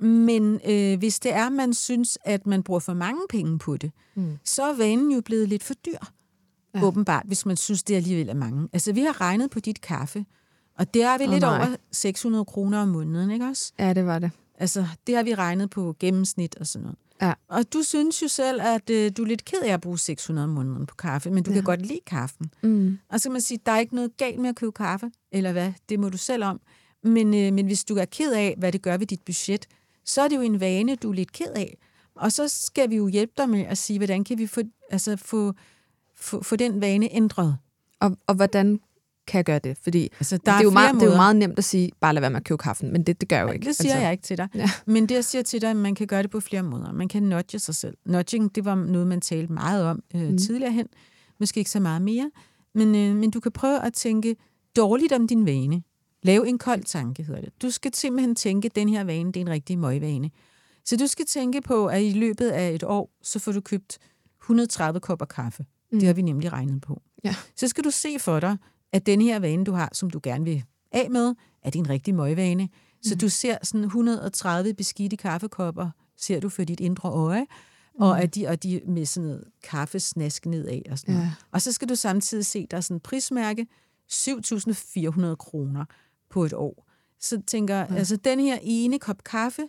Men 0.00 0.60
øh, 0.68 0.98
hvis 0.98 1.20
det 1.20 1.32
er, 1.32 1.48
man 1.48 1.74
synes, 1.74 2.18
at 2.24 2.46
man 2.46 2.62
bruger 2.62 2.80
for 2.80 2.94
mange 2.94 3.20
penge 3.30 3.58
på 3.58 3.76
det, 3.76 3.92
Mm. 4.14 4.38
så 4.44 4.62
er 4.62 4.76
vanen 4.76 5.10
jo 5.10 5.20
blevet 5.20 5.48
lidt 5.48 5.64
for 5.64 5.74
dyr. 5.74 5.98
Ja. 6.76 6.84
Åbenbart, 6.84 7.22
hvis 7.26 7.46
man 7.46 7.56
synes, 7.56 7.82
det 7.82 7.94
alligevel 7.94 8.28
er 8.28 8.34
mange. 8.34 8.68
Altså, 8.72 8.92
vi 8.92 9.00
har 9.00 9.20
regnet 9.20 9.50
på 9.50 9.60
dit 9.60 9.80
kaffe, 9.80 10.24
og 10.78 10.94
det 10.94 11.02
er 11.02 11.18
vi 11.18 11.24
Åh, 11.24 11.30
lidt 11.30 11.40
nej. 11.40 11.56
over 11.66 11.76
600 11.92 12.44
kroner 12.44 12.78
om 12.82 12.88
måneden, 12.88 13.30
ikke 13.30 13.44
også? 13.46 13.72
Ja, 13.78 13.92
det 13.92 14.06
var 14.06 14.18
det. 14.18 14.30
Altså, 14.58 14.86
det 15.06 15.16
har 15.16 15.22
vi 15.22 15.34
regnet 15.34 15.70
på 15.70 15.96
gennemsnit 16.00 16.56
og 16.56 16.66
sådan 16.66 16.82
noget. 16.82 16.98
Ja. 17.22 17.32
Og 17.48 17.72
du 17.72 17.82
synes 17.82 18.22
jo 18.22 18.28
selv, 18.28 18.60
at 18.62 18.90
øh, 18.90 19.12
du 19.16 19.22
er 19.22 19.26
lidt 19.26 19.44
ked 19.44 19.58
af 19.62 19.72
at 19.72 19.80
bruge 19.80 19.98
600 19.98 20.44
om 20.44 20.50
måneden 20.50 20.86
på 20.86 20.94
kaffe, 20.94 21.30
men 21.30 21.42
du 21.42 21.50
Ja. 21.50 21.54
kan 21.54 21.64
godt 21.64 21.86
lide 21.86 22.00
kaffen. 22.06 22.50
Mm. 22.62 22.98
Og 23.08 23.20
så 23.20 23.28
kan 23.28 23.32
man 23.32 23.40
sige, 23.40 23.58
der 23.66 23.72
er 23.72 23.78
ikke 23.78 23.94
noget 23.94 24.16
galt 24.16 24.38
med 24.40 24.48
at 24.48 24.56
købe 24.56 24.72
kaffe, 24.72 25.10
eller 25.32 25.52
hvad, 25.52 25.72
det 25.88 26.00
må 26.00 26.08
du 26.08 26.16
selv 26.18 26.44
om. 26.44 26.60
Men, 27.04 27.34
øh, 27.34 27.52
men 27.52 27.66
hvis 27.66 27.84
du 27.84 27.94
er 27.96 28.04
ked 28.04 28.32
af, 28.32 28.54
hvad 28.58 28.72
det 28.72 28.82
gør 28.82 28.96
ved 28.96 29.06
dit 29.06 29.20
budget, 29.26 29.66
så 30.04 30.22
er 30.22 30.28
det 30.28 30.36
jo 30.36 30.40
en 30.40 30.60
vane, 30.60 30.94
du 30.96 31.10
er 31.10 31.14
lidt 31.14 31.32
ked 31.32 31.52
af. 31.56 31.78
Og 32.16 32.32
så 32.32 32.48
skal 32.48 32.90
vi 32.90 32.96
jo 32.96 33.08
hjælpe 33.08 33.32
dig 33.38 33.48
med 33.48 33.60
at 33.60 33.78
sige, 33.78 33.98
hvordan 33.98 34.24
kan 34.24 34.38
vi 34.38 34.46
få, 34.46 34.60
altså 34.90 35.16
få, 35.16 35.52
få, 36.16 36.42
få 36.42 36.56
den 36.56 36.80
vane 36.80 37.08
ændret. 37.12 37.56
Og, 38.00 38.16
og 38.26 38.34
hvordan 38.34 38.80
kan 39.26 39.38
jeg 39.38 39.44
gøre 39.44 39.58
det? 39.58 39.78
Fordi 39.82 40.08
Altså, 40.18 40.36
der 40.36 40.52
det, 40.52 40.58
er 40.58 40.62
jo 40.62 40.70
meget, 40.70 40.94
det 40.94 41.02
er 41.02 41.06
jo 41.06 41.16
meget 41.16 41.36
nemt 41.36 41.58
at 41.58 41.64
sige, 41.64 41.90
bare 42.00 42.14
lad 42.14 42.20
være 42.20 42.30
med 42.30 42.40
at 42.40 42.44
købe 42.44 42.58
kaffen, 42.58 42.92
men 42.92 43.02
det, 43.02 43.20
det 43.20 43.28
gør 43.28 43.36
jeg 43.36 43.46
jo 43.46 43.52
ikke. 43.52 43.66
Det 43.66 43.76
siger 43.76 43.92
altså. 43.92 44.02
jeg 44.02 44.12
ikke 44.12 44.22
til 44.22 44.38
dig. 44.38 44.48
Ja. 44.54 44.70
Men 44.86 45.06
det, 45.08 45.14
jeg 45.14 45.24
siger 45.24 45.42
til 45.42 45.60
dig, 45.60 45.70
at 45.70 45.76
man 45.76 45.94
kan 45.94 46.06
gøre 46.06 46.22
det 46.22 46.30
på 46.30 46.40
flere 46.40 46.62
måder. 46.62 46.92
Man 46.92 47.08
kan 47.08 47.22
nudge 47.22 47.58
sig 47.58 47.74
selv. 47.74 47.96
Nudging, 48.06 48.54
det 48.54 48.64
var 48.64 48.74
noget, 48.74 49.06
man 49.06 49.20
talte 49.20 49.52
meget 49.52 49.84
om 49.84 50.02
øh, 50.14 50.22
mm. 50.22 50.38
tidligere 50.38 50.72
hen. 50.72 50.86
Måske 51.40 51.58
ikke 51.58 51.70
så 51.70 51.80
meget 51.80 52.02
mere. 52.02 52.30
Men, 52.74 52.94
øh, 52.94 53.16
men 53.16 53.30
du 53.30 53.40
kan 53.40 53.52
prøve 53.52 53.84
at 53.84 53.92
tænke 53.92 54.36
dårligt 54.76 55.12
om 55.12 55.28
din 55.28 55.46
vane. 55.46 55.82
Lav 56.22 56.44
en 56.46 56.58
kold 56.58 56.84
tanke, 56.84 57.22
hedder 57.22 57.40
det. 57.40 57.62
Du 57.62 57.70
skal 57.70 57.94
simpelthen 57.94 58.34
tænke, 58.34 58.66
at 58.66 58.76
den 58.76 58.88
her 58.88 59.04
vane, 59.04 59.32
det 59.32 59.36
er 59.36 59.40
en 59.40 59.50
rigtig 59.50 59.78
møgvane. 59.78 60.30
Så 60.84 60.96
du 60.96 61.06
skal 61.06 61.26
tænke 61.26 61.60
på, 61.60 61.86
at 61.86 62.02
i 62.02 62.12
løbet 62.12 62.48
af 62.48 62.70
et 62.70 62.82
år, 62.82 63.10
så 63.22 63.38
får 63.38 63.52
du 63.52 63.60
købt 63.60 63.98
130 64.42 65.00
kopper 65.00 65.26
kaffe. 65.26 65.64
Mm. 65.92 65.98
Det 65.98 66.06
har 66.06 66.14
vi 66.14 66.22
nemlig 66.22 66.52
regnet 66.52 66.82
på. 66.82 67.02
Ja. 67.24 67.34
Så 67.56 67.68
skal 67.68 67.84
du 67.84 67.90
se 67.90 68.16
for 68.18 68.40
dig, 68.40 68.56
at 68.92 69.06
den 69.06 69.20
her 69.20 69.38
vane, 69.38 69.64
du 69.64 69.72
har, 69.72 69.90
som 69.92 70.10
du 70.10 70.20
gerne 70.22 70.44
vil 70.44 70.64
af 70.92 71.10
med, 71.10 71.34
er 71.62 71.70
det 71.70 71.78
en 71.78 71.88
rigtig 71.88 72.14
møgvane. 72.14 72.68
Så 73.02 73.14
Mm. 73.14 73.18
du 73.18 73.28
ser 73.28 73.56
sådan 73.62 73.84
130 73.84 74.74
beskidte 74.74 75.16
kaffekopper, 75.16 75.90
ser 76.16 76.40
du 76.40 76.48
for 76.48 76.64
dit 76.64 76.80
indre 76.80 77.08
øje, 77.10 77.40
mm. 77.94 78.02
og, 78.02 78.22
at 78.22 78.34
de, 78.34 78.46
og 78.46 78.62
de 78.62 78.80
med 78.88 79.06
sådan 79.06 79.26
noget 79.28 79.44
kaffesnask 79.62 80.46
nedad 80.46 80.80
og 80.90 80.98
sådan 80.98 81.14
noget. 81.14 81.26
Ja. 81.26 81.32
Og 81.52 81.62
så 81.62 81.72
skal 81.72 81.88
du 81.88 81.94
samtidig 81.94 82.46
se, 82.46 82.66
der 82.70 82.76
er 82.76 82.80
sådan 82.80 82.96
et 82.96 83.02
prismærke, 83.02 83.66
7.400 84.12 85.34
kroner 85.36 85.84
på 86.30 86.44
et 86.44 86.52
år. 86.52 86.86
Så 87.20 87.40
tænker 87.46 87.76
Ja. 87.76 87.94
altså 87.94 88.16
den 88.16 88.40
her 88.40 88.58
ene 88.62 88.98
kop 88.98 89.24
kaffe 89.24 89.62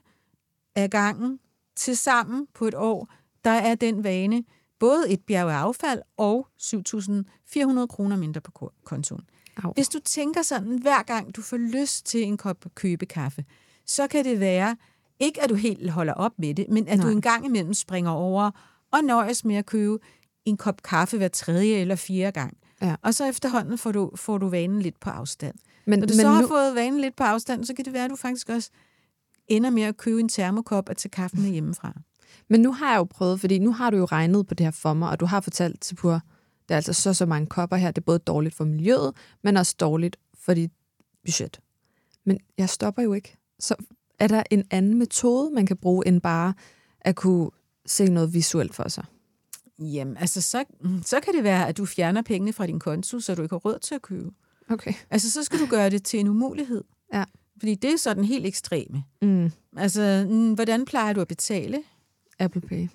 af 0.76 0.90
gangen 0.90 1.40
til 1.76 1.98
sammen 1.98 2.48
på 2.54 2.66
et 2.68 2.74
år, 2.76 3.10
der 3.44 3.50
er 3.52 3.76
den 3.76 4.04
vane 4.04 4.44
både 4.80 5.10
et 5.10 5.22
bjerg 5.28 5.50
af 5.50 5.54
affald 5.56 6.02
og 6.18 6.48
7.400 6.62 7.86
kroner 7.88 8.16
mindre 8.18 8.42
på 8.42 8.52
ko- 8.52 8.72
kontoen. 8.86 9.22
Au. 9.64 9.74
Hvis 9.74 9.90
du 9.90 10.00
tænker 10.00 10.42
sådan, 10.42 10.78
hver 10.82 11.04
gang 11.04 11.36
du 11.36 11.42
får 11.42 11.58
lyst 11.58 12.06
til 12.06 12.24
en 12.24 12.38
kop 12.38 12.66
købekaffe, 12.76 13.46
så 13.86 14.08
kan 14.08 14.26
det 14.26 14.40
være, 14.40 14.78
ikke 15.20 15.44
at 15.44 15.50
du 15.50 15.56
helt 15.56 15.90
holder 15.92 16.14
op 16.14 16.32
med 16.40 16.56
det, 16.56 16.66
men 16.70 16.88
at 16.88 16.98
Nej. 16.98 17.08
du 17.08 17.12
en 17.12 17.22
gang 17.22 17.46
imellem 17.46 17.74
springer 17.74 18.12
over 18.12 18.52
og 18.92 19.04
nøjes 19.04 19.46
med 19.46 19.56
at 19.56 19.66
købe 19.66 19.98
en 20.46 20.58
kop 20.58 20.82
kaffe 20.84 21.18
hver 21.18 21.28
tredje 21.28 21.76
eller 21.76 21.96
fjerde 21.96 22.32
gang. 22.32 22.58
Ja. 22.82 22.96
Og 23.02 23.14
så 23.14 23.26
efterhånden 23.26 23.78
får 23.78 23.92
du, 23.92 24.12
får 24.16 24.38
du 24.38 24.50
vanen 24.50 24.82
lidt 24.82 25.00
på 25.00 25.10
afstand. 25.10 25.56
Men, 25.86 26.00
Når 26.00 26.06
du 26.08 26.12
men 26.12 26.20
så 26.22 26.28
har 26.28 26.42
nu, 26.42 26.48
fået 26.48 26.76
vanen 26.76 27.00
lidt 27.02 27.16
på 27.16 27.24
afstand, 27.24 27.66
så 27.66 27.74
kan 27.74 27.86
det 27.86 27.94
være, 27.94 28.04
at 28.06 28.10
du 28.12 28.16
faktisk 28.16 28.50
også 28.50 28.70
ender 29.48 29.70
med 29.70 29.84
at 29.84 29.98
købe 29.98 30.20
en 30.20 30.30
termokop 30.30 30.90
og 30.90 30.98
tage 30.98 31.10
kaffen 31.10 31.42
med 31.42 31.50
hjemmefra. 31.50 31.94
Men 32.50 32.62
nu 32.62 32.74
har 32.74 32.92
jeg 32.92 32.98
jo 32.98 33.04
prøvet, 33.04 33.40
fordi 33.40 33.60
nu 33.60 33.74
har 33.74 33.90
du 33.90 33.98
jo 33.98 34.06
regnet 34.06 34.48
på 34.48 34.54
det 34.54 34.66
her 34.66 34.72
for 34.72 34.94
mig, 34.94 35.10
og 35.10 35.20
du 35.20 35.26
har 35.26 35.42
fortalt 35.42 35.82
til 35.82 35.96
Pur, 35.96 36.22
der 36.70 36.76
er 36.76 36.78
altså 36.78 36.94
så 36.94 37.14
så 37.14 37.26
mange 37.26 37.48
kopper 37.48 37.78
her, 37.78 37.92
det 37.92 38.02
er 38.02 38.06
både 38.06 38.20
dårligt 38.20 38.56
for 38.56 38.66
miljøet, 38.66 39.14
men 39.44 39.58
også 39.58 39.76
dårligt 39.80 40.18
for 40.40 40.54
dit 40.54 40.72
budget. 41.26 41.60
Men 42.26 42.40
jeg 42.58 42.70
stopper 42.70 43.02
jo 43.02 43.14
ikke. 43.14 43.38
Så 43.60 43.76
er 44.20 44.28
der 44.28 44.44
en 44.52 44.64
anden 44.72 44.98
metode, 44.98 45.52
man 45.54 45.66
kan 45.66 45.78
bruge, 45.78 46.08
end 46.08 46.22
bare 46.22 46.54
at 47.02 47.16
kunne 47.16 47.50
se 47.86 48.06
noget 48.06 48.34
visuelt 48.34 48.76
for 48.76 48.90
sig? 48.90 49.06
Jamen, 49.80 50.18
altså, 50.18 50.42
så, 50.42 50.66
så 51.06 51.20
kan 51.20 51.34
det 51.34 51.44
være, 51.44 51.68
at 51.68 51.78
du 51.78 51.86
fjerner 51.86 52.22
pengene 52.22 52.54
fra 52.54 52.68
din 52.68 52.80
konto, 52.80 53.20
så 53.20 53.36
du 53.36 53.42
ikke 53.42 53.54
har 53.54 53.60
råd 53.60 53.80
til 53.80 53.96
at 53.96 54.02
købe. 54.02 54.30
Okay. 54.70 54.94
Altså, 55.10 55.32
så 55.32 55.44
skal 55.44 55.60
du 55.60 55.66
gøre 55.66 55.90
det 55.90 56.04
til 56.04 56.20
en 56.20 56.28
umulighed. 56.28 56.84
Ja. 57.14 57.24
Fordi 57.60 57.76
det 57.76 57.94
er 57.94 57.98
sådan 57.98 58.24
helt 58.24 58.46
ekstreme. 58.46 59.04
Mm. 59.22 59.52
Altså, 59.78 60.26
mm, 60.30 60.54
hvordan 60.54 60.86
plejer 60.86 61.14
du 61.14 61.22
at 61.22 61.28
betale? 61.28 61.84
Apple 62.40 62.62
Pay. 62.62 62.88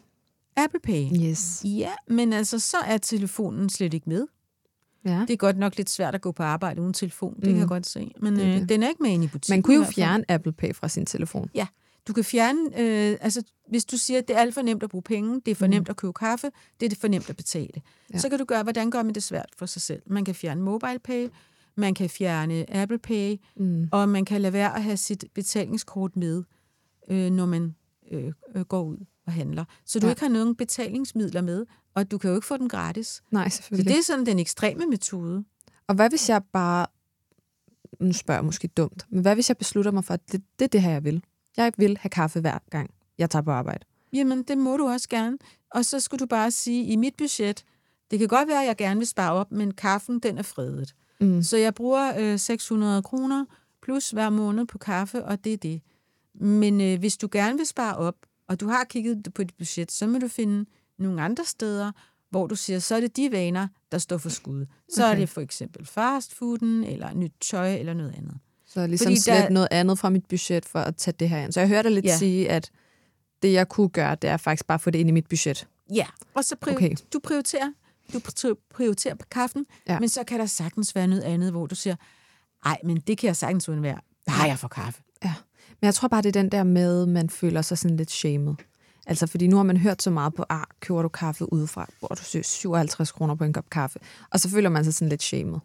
Apple 0.56 0.80
Pay. 0.80 1.08
Yes. 1.30 1.62
Ja, 1.64 1.90
men 2.08 2.32
altså, 2.32 2.58
så 2.58 2.76
er 2.87 2.99
telefonen 2.99 3.68
slet 3.68 3.94
ikke 3.94 4.08
med. 4.08 4.26
Ja. 5.04 5.20
Det 5.20 5.30
er 5.30 5.37
godt 5.37 5.58
nok 5.58 5.76
lidt 5.76 5.90
svært 5.90 6.14
at 6.14 6.20
gå 6.20 6.32
på 6.32 6.42
arbejde 6.42 6.80
uden 6.82 6.92
telefon, 6.92 7.34
det 7.34 7.44
Mm. 7.44 7.49
kan 7.50 7.58
jeg 7.58 7.68
godt 7.68 7.87
se. 7.87 8.12
Men 8.20 8.37
Det 8.37 8.42
øh, 8.54 8.61
det. 8.61 8.68
den 8.68 8.82
er 8.82 8.88
ikke 8.88 9.02
med 9.02 9.11
ind 9.11 9.25
i 9.25 9.26
butikken. 9.26 9.52
Man 9.52 9.62
kunne 9.62 9.76
jo 9.76 9.84
fjerne 9.84 10.25
Apple 10.28 10.52
Pay 10.52 10.75
fra 10.75 10.88
sin 10.88 11.06
telefon. 11.06 11.50
Du 12.08 12.12
kan 12.12 12.25
fjerne, 12.25 12.61
øh, 12.80 13.18
altså 13.20 13.42
hvis 13.68 13.84
du 13.84 13.96
siger, 13.96 14.18
at 14.18 14.28
det 14.28 14.37
er 14.37 14.40
alt 14.40 14.54
for 14.54 14.62
nemt 14.62 14.82
at 14.82 14.90
bruge 14.90 15.02
penge, 15.02 15.40
det 15.46 15.50
er 15.50 15.54
for 15.54 15.66
Mm. 15.66 15.70
nemt 15.70 15.88
at 15.88 15.96
købe 15.96 16.12
kaffe, 16.12 16.50
det 16.80 16.92
er 16.92 16.96
for 16.96 17.08
nemt 17.08 17.30
at 17.30 17.37
betale. 17.37 17.68
Ja. 17.76 17.80
Ja. 18.12 18.18
Så 18.18 18.28
kan 18.28 18.38
du 18.38 18.44
gøre, 18.44 18.62
hvordan 18.62 18.90
gør 18.90 19.02
man 19.02 19.14
det 19.14 19.22
svært 19.22 19.49
for 19.56 19.66
sig 19.66 19.82
selv? 19.82 20.02
Man 20.06 20.25
kan 20.25 20.34
fjerne 20.34 20.62
mobile 20.62 20.99
pay, 20.99 21.28
man 21.76 21.94
kan 21.94 22.11
fjerne 22.11 22.75
Apple 22.76 22.99
Pay, 22.99 23.37
Mm. 23.56 23.88
og 23.92 24.08
man 24.08 24.25
kan 24.25 24.40
lade 24.40 24.52
være 24.52 24.76
at 24.76 24.82
have 24.82 24.96
sit 24.96 25.25
betalingskort 25.34 26.16
med, 26.16 26.42
øh, 27.08 27.30
når 27.30 27.46
man 27.46 27.75
øh, 28.11 28.32
øh, 28.54 28.62
går 28.64 28.82
ud 28.82 28.96
og 29.26 29.33
handler. 29.33 29.64
Så 29.87 30.00
du 30.00 30.07
Ja. 30.07 30.11
ikke 30.11 30.23
har 30.23 30.29
nogen 30.29 30.55
betalingsmidler 30.57 31.41
med, 31.41 31.67
og 31.95 32.11
du 32.11 32.19
kan 32.19 32.31
jo 32.31 32.37
ikke 32.37 32.47
få 32.47 32.57
den 32.57 32.69
gratis. 32.69 33.23
Nej, 33.31 33.49
Så 33.49 33.57
selvfølgelig. 33.57 33.93
det 33.93 33.99
er 33.99 34.02
sådan 34.02 34.26
den 34.26 34.38
ekstreme 34.38 34.87
metode. 34.87 35.45
Og 35.87 35.95
hvad 35.95 36.09
hvis 36.09 36.29
jeg 36.29 36.43
bare, 36.52 36.87
nu 38.00 38.12
spørger 38.12 38.38
jeg 38.38 38.45
måske 38.45 38.69
dumt, 38.69 39.07
men 39.11 39.23
hvad 39.23 39.35
hvis 39.35 39.49
jeg 39.50 39.57
beslutter 39.57 39.91
mig 39.91 40.05
for, 40.05 40.14
at 40.14 40.33
det, 40.33 40.43
det 40.59 40.64
er 40.64 40.69
det 40.69 40.83
her, 40.83 40.91
jeg 40.91 41.05
vil? 41.05 41.25
Jeg 41.57 41.73
vil 41.76 41.99
have 41.99 42.11
kaffe 42.11 42.41
hver 42.41 42.59
gang, 42.71 42.91
jeg 43.19 43.31
tager 43.31 43.43
på 43.43 43.50
arbejde. 43.50 43.85
Jamen, 44.12 44.43
det 44.43 44.59
må 44.59 44.76
du 44.76 44.88
også 44.88 45.09
gerne. 45.09 45.38
Og 45.71 45.85
så 45.85 46.00
skulle 46.00 46.19
du 46.19 46.26
bare 46.26 46.50
sige, 46.50 46.85
i 46.85 46.97
mit 46.97 47.14
budget, 47.19 47.64
det 48.11 48.19
kan 48.19 48.29
godt 48.29 48.49
være, 48.49 48.61
at 48.62 48.67
jeg 48.67 48.76
gerne 48.76 48.99
vil 49.00 49.07
spare 49.07 49.33
op, 49.33 49.52
men 49.52 49.75
kaffen, 49.75 50.19
den 50.19 50.38
er 50.38 50.43
fredet. 50.43 50.95
Mm. 51.21 51.43
Så 51.43 51.57
jeg 51.57 51.75
bruger 51.75 52.12
øh, 52.19 52.38
600 52.38 53.02
kroner 53.02 53.45
plus 53.83 54.11
hver 54.11 54.31
måned 54.31 54.67
på 54.67 54.79
kaffe, 54.79 55.25
og 55.25 55.45
det 55.45 55.52
er 55.52 55.57
det. 55.57 55.81
Men 56.35 56.81
øh, 56.81 56.99
hvis 56.99 57.17
du 57.17 57.29
gerne 57.33 57.57
vil 57.59 57.67
spare 57.67 57.97
op, 57.97 58.14
og 58.52 58.61
du 58.61 58.68
har 58.68 58.85
kigget 58.85 59.28
på 59.35 59.44
dit 59.44 59.54
budget, 59.59 59.92
så 59.92 60.06
må 60.06 60.18
du 60.18 60.28
finde 60.28 60.64
nogle 60.99 61.23
andre 61.23 61.44
steder, 61.44 61.92
hvor 62.30 62.47
du 62.47 62.56
siger, 62.56 62.78
så 62.78 62.94
er 62.97 63.00
det 63.00 63.16
de 63.16 63.32
vaner, 63.32 63.68
der 63.92 63.99
står 63.99 64.18
for 64.18 64.28
skud. 64.28 64.66
Så 64.94 65.02
okay. 65.04 65.14
er 65.14 65.18
det 65.18 65.28
for 65.28 65.40
eksempel 65.40 65.87
fastfooden, 65.87 66.85
eller 66.85 67.14
nyt 67.14 67.32
tøj, 67.40 67.75
eller 67.75 67.94
noget 67.94 68.14
andet. 68.18 68.38
Så 68.66 68.87
ligesom 68.87 69.06
Fordi 69.06 69.21
slet 69.21 69.37
der- 69.42 69.49
noget 69.50 69.68
andet 69.71 69.99
fra 69.99 70.11
mit 70.11 70.25
budget 70.28 70.64
for 70.66 70.78
at 70.80 70.97
tage 70.97 71.14
det 71.21 71.28
her 71.28 71.38
ind. 71.44 71.52
Så 71.52 71.61
jeg 71.61 71.68
hørte 71.68 71.88
dig 71.88 71.94
lidt 71.94 72.04
Ja. 72.06 72.16
sige, 72.16 72.50
at 72.50 72.71
det, 73.42 73.52
jeg 73.52 73.68
kunne 73.68 73.88
gøre, 73.88 74.14
det 74.14 74.30
er 74.30 74.37
faktisk 74.37 74.66
bare 74.66 74.75
at 74.75 74.80
få 74.80 74.90
det 74.90 74.99
ind 74.99 75.09
i 75.09 75.12
mit 75.12 75.26
budget. 75.28 75.68
Ja, 75.94 76.06
og 76.35 76.44
så 76.44 76.56
prior- 76.56 76.75
Okay. 76.75 76.94
du 77.12 77.18
prioriterer, 77.18 77.73
du 78.12 78.18
pri- 78.18 78.68
prioriterer 78.75 79.14
på 79.14 79.26
kaffen, 79.30 79.66
Ja. 79.88 79.99
men 80.00 80.09
så 80.09 80.25
kan 80.25 80.40
der 80.40 80.47
sagtens 80.47 80.94
være 80.94 81.06
noget 81.06 81.23
andet, 81.23 81.50
hvor 81.50 81.66
du 81.66 81.75
siger, 81.75 81.97
ej, 82.64 82.78
men 82.85 82.97
det 82.97 83.18
kan 83.18 83.26
jeg 83.26 83.37
sagtens 83.37 83.68
undvære. 83.68 84.00
Nej, 84.26 84.47
jeg 84.49 84.59
får 84.59 84.68
kaffe. 84.68 85.02
Men 85.82 85.86
jeg 85.86 85.94
tror 85.94 86.08
bare, 86.08 86.22
det 86.22 86.36
er 86.36 86.42
den 86.42 86.52
der 86.52 86.62
med, 86.62 87.06
man 87.06 87.30
føler 87.30 87.62
sig 87.62 87.78
sådan 87.78 87.96
lidt 87.96 88.10
shamed. 88.10 88.54
Altså, 89.06 89.26
fordi 89.26 89.46
nu 89.46 89.56
har 89.56 89.62
man 89.62 89.76
hørt 89.76 90.02
så 90.02 90.10
meget 90.10 90.34
på, 90.34 90.44
ah, 90.48 90.64
køber 90.80 91.02
du 91.02 91.08
kaffe 91.08 91.52
udefra, 91.52 91.90
hvor 91.98 92.08
du 92.08 92.22
søger 92.24 92.42
57 92.42 93.12
kroner 93.12 93.34
på 93.34 93.44
en 93.44 93.52
kop 93.52 93.70
kaffe. 93.70 93.98
Og 94.30 94.40
så 94.40 94.48
føler 94.48 94.68
man 94.68 94.84
sig 94.84 94.94
sådan 94.94 95.08
lidt 95.08 95.22
shamed. 95.22 95.58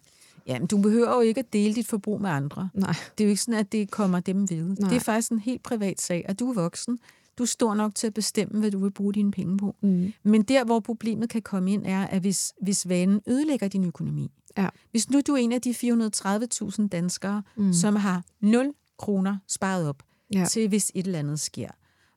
Ja, 0.47 0.59
men 0.59 0.67
du 0.67 0.77
behøver 0.77 1.15
jo 1.15 1.19
ikke 1.19 1.39
at 1.39 1.53
dele 1.53 1.75
dit 1.75 1.87
forbrug 1.87 2.21
med 2.21 2.29
andre. 2.29 2.69
Nej. 2.73 2.95
Det 3.17 3.23
er 3.23 3.27
jo 3.27 3.29
ikke 3.29 3.41
sådan, 3.41 3.59
at 3.59 3.71
det 3.71 3.91
kommer 3.91 4.19
dem 4.19 4.49
ved. 4.49 4.63
Nej. 4.63 4.89
Det 4.89 4.95
er 4.95 4.99
faktisk 4.99 5.31
en 5.31 5.39
helt 5.39 5.63
privat 5.63 6.01
sag, 6.01 6.25
og 6.29 6.39
du 6.39 6.49
er 6.49 6.53
voksen. 6.53 6.99
Du 7.37 7.43
er 7.43 7.47
stor 7.47 7.73
nok 7.73 7.95
til 7.95 8.07
at 8.07 8.13
bestemme, 8.13 8.59
hvad 8.59 8.71
du 8.71 8.79
vil 8.79 8.91
bruge 8.91 9.13
dine 9.13 9.31
penge 9.31 9.57
på. 9.57 9.75
Mm. 9.81 10.13
Men 10.23 10.43
der, 10.43 10.63
hvor 10.63 10.79
problemet 10.79 11.29
kan 11.29 11.41
komme 11.41 11.71
ind, 11.71 11.85
er, 11.85 12.07
at 12.07 12.21
hvis, 12.21 12.53
hvis 12.61 12.89
vanen 12.89 13.21
ødelægger 13.27 13.67
din 13.67 13.83
økonomi. 13.83 14.31
Ja. 14.57 14.69
Hvis 14.91 15.09
nu 15.09 15.21
du 15.27 15.33
er 15.33 15.37
en 15.37 15.51
af 15.51 15.61
de 15.61 15.71
430.000 15.71 16.87
danskere, 16.87 17.43
mm. 17.55 17.73
som 17.73 17.95
har 17.95 18.23
0 18.41 18.73
kroner 18.97 19.37
sparet 19.47 19.89
op, 19.89 20.03
Ja. 20.33 20.45
til 20.45 20.67
hvis 20.67 20.91
et 20.95 21.05
eller 21.05 21.19
andet 21.19 21.39
sker. 21.39 21.69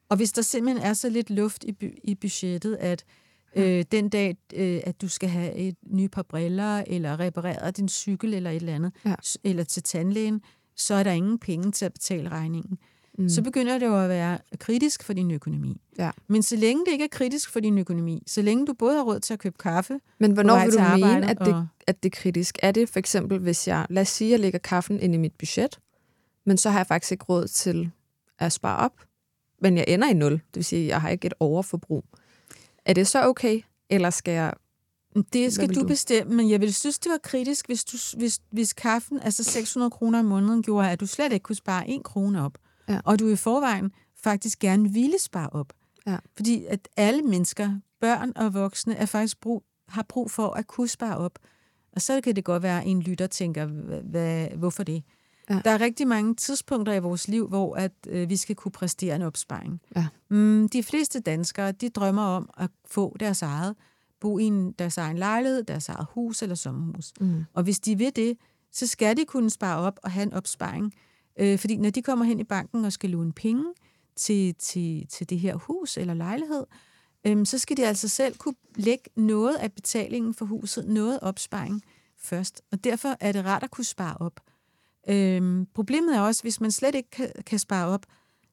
Og 0.09 0.17
hvis 0.17 0.33
der 0.33 0.43
simpelthen 0.43 0.87
er 0.87 0.93
så 0.93 1.09
lidt 1.09 1.31
luft 1.31 1.65
i, 1.65 1.73
by- 1.73 1.99
i 2.05 2.15
budgettet, 2.15 2.77
at 2.81 3.05
øh, 3.57 3.85
den 3.93 4.09
dag, 4.09 4.37
øh, 4.55 4.81
at 4.85 5.01
du 5.03 5.09
skal 5.09 5.29
have 5.29 5.55
et 5.55 5.75
nye 5.87 6.09
par 6.09 6.23
briller, 6.23 6.85
eller 6.87 7.21
repareret 7.21 7.77
din 7.77 7.89
cykel, 7.89 8.35
eller 8.35 8.51
et 8.51 8.57
eller 8.57 8.75
andet, 8.75 8.93
Ja. 9.05 9.15
eller 9.45 9.65
til 9.65 9.83
tandlægen, 9.83 10.41
så 10.77 10.95
er 10.95 11.03
der 11.03 11.11
ingen 11.11 11.39
penge 11.39 11.73
til 11.73 11.85
at 11.85 11.93
betale 11.93 12.29
regningen. 12.29 12.79
Mm. 13.19 13.29
Så 13.29 13.43
begynder 13.43 13.79
det 13.79 13.87
jo 13.87 14.01
at 14.03 14.09
være 14.09 14.39
kritisk 14.59 15.03
for 15.03 15.13
din 15.13 15.31
økonomi. 15.31 15.81
Ja. 15.99 16.11
Men 16.29 16.43
så 16.43 16.57
længe 16.57 16.85
det 16.87 16.93
ikke 16.93 17.05
er 17.05 17.09
kritisk 17.09 17.51
for 17.51 17.61
din 17.61 17.79
økonomi, 17.79 18.23
så 18.27 18.43
længe 18.43 18.67
du 18.67 18.73
både 18.73 18.97
har 18.97 19.03
råd 19.03 19.21
til 19.21 19.33
at 19.33 19.39
købe 19.39 19.57
kaffe, 19.59 20.01
Men 20.21 20.33
hvornår 20.33 20.65
vil 20.65 20.73
du 20.75 20.79
mene, 21.07 21.31
at 21.31 21.39
det, 21.39 21.55
og- 21.55 21.67
at 21.87 22.03
det 22.03 22.13
er 22.13 22.17
kritisk? 22.21 22.59
Er 22.63 22.73
det 22.73 22.89
for 22.89 22.99
eksempel, 22.99 23.39
hvis 23.39 23.69
jeg, 23.69 23.87
lad 23.91 24.03
os 24.03 24.09
sige, 24.09 24.29
at 24.29 24.33
jeg 24.33 24.41
lægger 24.41 24.59
kaffen 24.59 25.01
ind 25.01 25.15
i 25.15 25.19
mit 25.19 25.33
budget, 25.39 25.79
men 26.47 26.57
så 26.59 26.71
har 26.71 26.79
jeg 26.79 26.87
faktisk 26.87 27.13
ikke 27.13 27.25
råd 27.25 27.49
til 27.49 27.91
at 28.39 28.53
spare 28.53 28.77
op, 28.77 28.93
men 29.63 29.77
jeg 29.77 29.85
ender 29.89 30.09
i 30.09 30.13
nul, 30.13 30.33
det 30.33 30.43
vil 30.55 30.65
sige, 30.65 30.83
at 30.83 30.89
jeg 30.89 31.01
har 31.01 31.09
ikke 31.09 31.27
et 31.27 31.35
overforbrug. 31.41 32.05
Er 32.85 32.93
det 32.93 33.07
så 33.07 33.27
okay, 33.27 33.61
eller 33.91 34.11
skal 34.11 34.33
jeg... 34.35 34.53
det 35.33 35.53
skal 35.53 35.69
vil 35.69 35.77
du 35.77 35.81
du? 35.81 35.87
bestemme, 35.87 36.37
men 36.37 36.51
jeg 36.51 36.61
ville 36.61 36.73
synes, 36.73 36.99
det 36.99 37.11
var 37.13 37.19
kritisk, 37.19 37.67
hvis, 37.67 37.85
du, 37.85 37.97
hvis, 38.19 38.41
hvis 38.51 38.73
kaffen, 38.73 39.21
altså 39.21 39.45
600 39.45 39.91
kroner 39.91 40.19
om 40.19 40.25
måneden, 40.25 40.63
gjorde, 40.63 40.91
at 40.91 41.01
du 41.01 41.07
slet 41.07 41.33
ikke 41.33 41.43
kunne 41.43 41.57
spare 41.57 41.89
en 41.89 42.03
krone 42.03 42.45
op. 42.45 42.59
Ja. 42.89 43.01
Og 43.05 43.19
du 43.19 43.29
i 43.29 43.37
forvejen 43.37 43.93
faktisk 44.23 44.59
gerne 44.59 44.93
ville 44.93 45.19
spare 45.19 45.49
op. 45.53 45.73
Ja. 46.07 46.17
Fordi 46.37 46.65
at 46.65 46.89
alle 46.97 47.23
mennesker, 47.23 47.71
børn 48.01 48.33
og 48.37 48.55
voksne, 48.55 48.97
er 48.97 49.07
faktisk 49.07 49.41
brug, 49.41 49.63
har 49.89 50.03
brug 50.09 50.31
for 50.31 50.49
at 50.49 50.67
kunne 50.67 50.89
spare 50.89 51.17
op. 51.17 51.39
Og 51.93 52.01
så 52.03 52.21
kan 52.21 52.37
det 52.37 52.45
godt 52.45 52.63
være, 52.63 52.81
at 52.81 52.87
en 52.87 53.03
lytter 53.03 53.27
tænker, 53.27 53.67
"Hva- 53.67 54.09
hvad, 54.11 54.49
hvorfor 54.49 54.83
det? 54.83 55.03
Ja. 55.51 55.61
Der 55.65 55.71
er 55.71 55.81
rigtig 55.81 56.09
mange 56.09 56.35
tidspunkter 56.35 56.93
i 56.93 56.99
vores 56.99 57.29
liv, 57.29 57.49
hvor 57.49 57.77
at, 57.77 57.93
øh, 58.09 58.29
vi 58.29 58.37
skal 58.37 58.57
kunne 58.57 58.73
præstere 58.73 59.17
en 59.17 59.23
opsparing. 59.23 59.81
Ja. 59.97 60.07
Mm, 60.29 60.69
de 60.69 60.83
fleste 60.83 61.21
danskere, 61.21 61.73
de 61.73 61.89
drømmer 61.89 62.23
om 62.23 62.51
at 62.57 62.71
få 62.87 63.17
deres 63.21 63.43
eget, 63.43 63.77
bo 64.21 64.39
i 64.39 64.45
en, 64.45 64.73
deres 64.73 64.99
egen 64.99 65.19
lejlighed, 65.19 65.63
deres 65.63 65.89
eget 65.89 66.07
hus 66.11 66.43
eller 66.43 66.55
sommerhus. 66.55 67.13
Mm. 67.21 67.45
Og 67.55 67.63
hvis 67.63 67.81
de 67.81 67.99
vil 67.99 68.17
det, 68.17 68.37
så 68.73 68.87
skal 68.87 69.17
de 69.17 69.25
kunne 69.25 69.51
spare 69.51 69.79
op 69.79 70.01
og 70.03 70.11
have 70.11 70.23
en 70.23 70.33
opsparing. 70.33 70.95
Øh, 71.41 71.59
fordi 71.59 71.77
når 71.77 71.91
de 71.91 72.03
kommer 72.03 72.25
hen 72.25 72.41
i 72.41 72.45
banken 72.45 72.85
og 72.85 72.93
skal 72.93 73.11
låne 73.11 73.33
penge 73.33 73.65
til, 74.17 74.55
til, 74.55 75.07
til 75.09 75.31
det 75.31 75.39
her 75.39 75.57
hus 75.57 75.97
eller 75.97 76.15
lejlighed, 76.15 76.65
øhm, 77.27 77.45
så 77.45 77.59
skal 77.59 77.77
de 77.77 77.87
altså 77.87 78.09
selv 78.09 78.37
kunne 78.37 78.55
lægge 78.77 79.05
noget 79.17 79.57
af 79.57 79.73
betalingen 79.73 80.35
for 80.35 80.45
huset, 80.45 80.89
noget 80.89 81.21
opsparing 81.21 81.83
først. 82.19 82.63
Og 82.73 82.85
derfor 82.85 83.17
er 83.21 83.33
det 83.33 83.45
rart 83.45 83.63
at 83.63 83.71
kunne 83.71 83.85
spare 83.85 84.17
op. 84.21 84.41
Øhm, 85.09 85.67
problemet 85.75 86.17
er 86.17 86.21
også, 86.21 86.43
hvis 86.43 86.61
man 86.61 86.71
slet 86.71 86.95
ikke 86.95 87.11
kan, 87.11 87.33
kan 87.47 87.59
spare 87.59 87.87
op, 87.87 88.07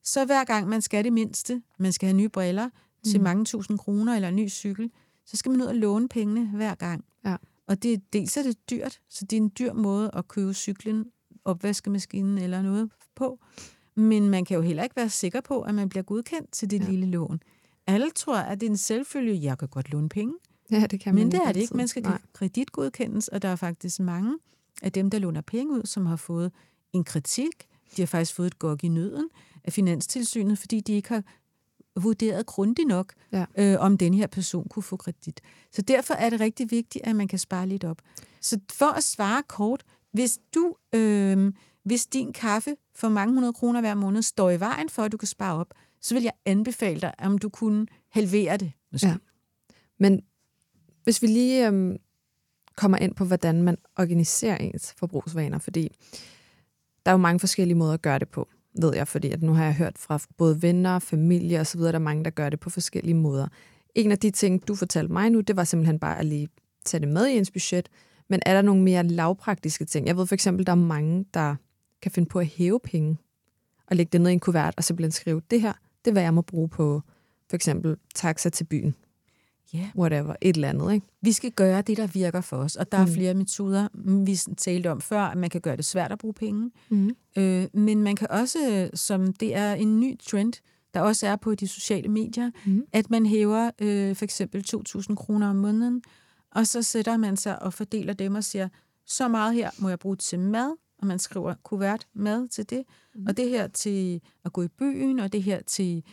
så 0.04 0.26
hver 0.26 0.44
gang 0.44 0.70
man 0.70 0.82
skal 0.82 1.04
det 1.04 1.14
mindste, 1.14 1.62
man 1.80 1.94
skal 1.94 2.08
have 2.08 2.18
nye 2.18 2.30
briller 2.30 2.66
mm. 2.66 2.72
til 3.12 3.22
mange 3.22 3.46
tusind 3.46 3.80
kroner 3.80 4.16
eller 4.16 4.28
en 4.30 4.36
ny 4.36 4.50
cykel, 4.50 4.92
så 5.26 5.38
skal 5.38 5.52
man 5.52 5.62
ud 5.62 5.66
og 5.66 5.76
låne 5.76 6.10
pengene 6.10 6.48
hver 6.56 6.76
gang. 6.76 7.06
Ja. 7.26 7.36
Og 7.68 7.84
det, 7.84 8.14
dels 8.14 8.38
er 8.38 8.44
det 8.44 8.70
dyrt, 8.70 9.00
så 9.10 9.26
det 9.26 9.38
er 9.38 9.42
en 9.42 9.52
dyr 9.60 9.74
måde 9.74 10.12
at 10.14 10.28
købe 10.28 10.54
cyklen, 10.54 11.06
opvaskemaskinen 11.46 12.38
eller 12.38 12.62
noget 12.62 12.90
på. 13.16 13.40
Men 13.96 14.30
man 14.30 14.46
kan 14.46 14.56
jo 14.56 14.62
heller 14.62 14.84
ikke 14.84 14.96
være 14.96 15.10
sikker 15.10 15.42
på, 15.42 15.62
at 15.62 15.76
man 15.76 15.90
bliver 15.90 16.04
godkendt 16.04 16.52
til 16.52 16.70
det 16.72 16.80
Ja. 16.80 16.90
lille 16.90 17.06
lån. 17.06 17.40
Alle 17.88 18.10
tror, 18.16 18.38
at 18.38 18.62
det 18.62 18.68
er 18.68 18.72
en 18.72 18.78
selvfølge, 18.78 19.44
jeg 19.44 19.58
kan 19.58 19.68
godt 19.68 19.92
låne 19.92 20.10
penge. 20.10 20.34
Ja, 20.72 20.86
det 20.92 21.00
kan 21.00 21.16
man 21.16 21.24
Men 21.24 21.32
det 21.32 21.42
er 21.46 21.52
det 21.52 21.62
ikke. 21.62 21.78
Man 21.78 21.88
skal 21.88 22.04
Nej. 22.04 22.22
kreditgodkendes, 22.34 23.28
og 23.28 23.42
der 23.42 23.48
er 23.50 23.56
faktisk 23.56 24.00
mange 24.00 24.38
af 24.82 24.92
dem, 24.92 25.10
der 25.10 25.20
låner 25.20 25.42
penge 25.42 25.74
ud, 25.74 25.82
som 25.86 26.06
har 26.06 26.16
fået 26.16 26.52
en 26.94 27.04
kritik. 27.04 27.68
De 27.96 28.02
har 28.02 28.08
faktisk 28.08 28.36
fået 28.36 28.48
et 28.48 28.60
gok 28.60 28.84
i 28.84 28.88
nøden 28.88 29.30
af 29.64 29.74
Finanstilsynet, 29.74 30.60
fordi 30.60 30.80
de 30.80 30.94
ikke 30.94 31.10
har 31.10 31.24
vurderet 32.02 32.46
grundigt 32.46 32.88
nok, 32.88 33.14
Ja. 33.32 33.46
øh, 33.58 33.76
om 33.80 33.98
den 33.98 34.14
her 34.14 34.28
person 34.28 34.68
kunne 34.70 34.84
få 34.84 34.98
kredit. 34.98 35.42
Så 35.72 35.82
derfor 35.82 36.14
er 36.14 36.30
det 36.30 36.40
rigtig 36.40 36.72
vigtigt, 36.72 37.06
at 37.08 37.16
man 37.16 37.28
kan 37.28 37.40
spare 37.40 37.68
lidt 37.68 37.84
op. 37.84 38.02
Så 38.42 38.60
for 38.72 38.86
at 38.86 39.04
svare 39.04 39.44
kort, 39.48 39.84
hvis 40.12 40.40
du, 40.56 40.76
øh, 40.96 41.54
hvis 41.84 42.06
din 42.06 42.34
kaffe 42.34 42.76
for 42.96 43.10
mange 43.10 43.34
hundrede 43.34 43.54
kroner 43.54 43.82
hver 43.82 43.94
måned 43.96 44.22
står 44.22 44.50
i 44.50 44.60
vejen 44.60 44.90
for, 44.90 45.04
at 45.04 45.12
du 45.12 45.18
kan 45.18 45.28
spare 45.28 45.56
op, 45.56 45.74
så 46.02 46.14
vil 46.14 46.24
jeg 46.24 46.32
anbefale 46.46 47.02
dig, 47.02 47.14
om 47.20 47.38
du 47.38 47.50
kunne 47.50 47.88
halvere 48.10 48.58
det. 48.58 48.72
Måske. 48.92 49.08
Ja. 49.08 49.16
Men 50.00 50.22
hvis 51.04 51.22
vi 51.22 51.28
lige 51.28 51.68
øhm, 51.68 51.98
kommer 52.78 52.98
ind 52.98 53.16
på, 53.16 53.26
hvordan 53.26 53.64
man 53.64 53.78
organiserer 53.98 54.58
ens 54.58 54.94
forbrugsvaner, 54.98 55.60
fordi 55.60 55.92
der 57.06 57.12
er 57.12 57.14
jo 57.14 57.18
mange 57.18 57.40
forskellige 57.40 57.78
måder 57.78 57.94
at 57.94 58.02
gøre 58.02 58.20
det 58.20 58.30
på, 58.30 58.48
ved 58.82 58.96
jeg, 58.96 59.08
fordi 59.08 59.32
at 59.32 59.42
nu 59.42 59.54
har 59.54 59.64
jeg 59.64 59.76
hørt 59.76 59.98
fra 59.98 60.20
både 60.38 60.62
venner, 60.62 61.00
familie 61.00 61.60
osv., 61.60 61.82
der 61.82 61.92
er 61.92 62.00
mange, 62.00 62.24
der 62.24 62.30
gør 62.30 62.50
det 62.50 62.60
på 62.60 62.70
forskellige 62.70 63.14
måder. 63.14 63.48
En 63.96 64.12
af 64.12 64.20
de 64.20 64.32
ting, 64.32 64.68
du 64.68 64.76
fortalte 64.76 65.14
mig 65.14 65.30
nu, 65.30 65.42
det 65.42 65.56
var 65.56 65.64
simpelthen 65.64 66.00
bare 66.00 66.20
at 66.20 66.26
lige 66.26 66.48
tage 66.86 67.02
det 67.02 67.10
med 67.10 67.28
i 67.28 67.38
ens 67.38 67.52
budget, 67.52 67.90
men 68.30 68.40
er 68.46 68.54
der 68.54 68.62
nogle 68.62 68.84
mere 68.84 69.04
lavpraktiske 69.04 69.86
ting? 69.86 70.08
Jeg 70.08 70.18
ved 70.18 70.28
for 70.28 70.36
eksempel, 70.36 70.66
der 70.66 70.72
er 70.72 70.76
mange, 70.76 71.26
der 71.34 71.56
kan 72.02 72.12
finde 72.12 72.30
på 72.30 72.40
at 72.40 72.48
hæve 72.48 72.80
penge 72.80 73.18
og 73.88 73.96
lægge 73.96 74.10
det 74.12 74.22
ned 74.22 74.30
i 74.30 74.34
en 74.34 74.40
kuvert, 74.40 74.74
og 74.78 74.84
simpelthen 74.84 75.12
skrive, 75.12 75.42
det 75.52 75.62
her, 75.62 75.74
det 76.06 76.12
er, 76.12 76.14
hvad 76.14 76.24
jeg 76.24 76.34
må 76.34 76.42
bruge 76.42 76.70
på 76.70 77.02
for 77.50 77.56
eksempel 77.56 77.98
taxa 78.16 78.50
til 78.50 78.64
byen 78.64 78.96
Ja. 79.74 79.90
whatever, 79.98 80.36
et 80.42 80.56
eller 80.56 80.70
andet, 80.70 80.94
ikke? 80.94 81.08
Vi 81.22 81.32
skal 81.32 81.52
gøre 81.52 81.82
det, 81.82 81.98
der 81.98 82.08
virker 82.08 82.42
for 82.42 82.58
os, 82.58 82.76
og 82.76 82.92
der 82.92 82.98
er 82.98 83.06
Mm. 83.06 83.12
flere 83.14 83.34
metoder. 83.34 83.88
Mm, 83.94 84.28
Vi 84.28 84.36
talte 84.58 84.92
om 84.92 85.02
før, 85.02 85.22
at 85.22 85.38
man 85.38 85.50
kan 85.50 85.62
gøre 85.62 85.78
det 85.78 85.86
svært 85.86 86.12
at 86.12 86.20
bruge 86.20 86.34
penge, 86.34 86.72
Mm. 86.90 87.12
øh, 87.38 87.68
men 87.74 88.04
man 88.04 88.16
kan 88.16 88.32
også, 88.32 88.90
som 88.94 89.34
det 89.34 89.56
er 89.56 89.74
en 89.74 90.00
ny 90.00 90.20
trend, 90.20 90.54
der 90.94 91.02
også 91.02 91.28
er 91.28 91.36
på 91.36 91.56
de 91.56 91.68
sociale 91.68 92.08
medier, 92.10 92.52
Mm. 92.66 92.84
at 92.94 93.10
man 93.10 93.26
hæver 93.26 93.72
øh, 93.82 94.16
for 94.16 94.24
eksempel 94.26 94.64
2.000 94.64 95.16
kroner 95.16 95.50
om 95.50 95.56
måneden, 95.56 96.02
og 96.52 96.68
så 96.68 96.82
sætter 96.84 97.18
man 97.18 97.38
sig 97.38 97.62
og 97.62 97.74
fordeler 97.74 98.14
dem 98.14 98.36
og 98.36 98.44
siger, 98.44 98.70
så 99.06 99.28
meget 99.28 99.54
her 99.56 99.70
må 99.80 99.90
jeg 99.90 100.00
bruge 100.00 100.16
til 100.16 100.40
mad, 100.40 100.72
og 101.02 101.08
man 101.08 101.20
skriver 101.20 101.54
kuvert 101.64 102.08
mad 102.14 102.48
til 102.48 102.70
det, 102.70 102.84
mm. 103.16 103.26
og 103.28 103.38
det 103.38 103.50
her 103.50 103.68
til 103.68 104.22
at 104.46 104.54
gå 104.54 104.64
i 104.64 104.68
byen, 104.68 105.20
og 105.20 105.34
det 105.34 105.44
her 105.44 105.62
til, 105.62 106.04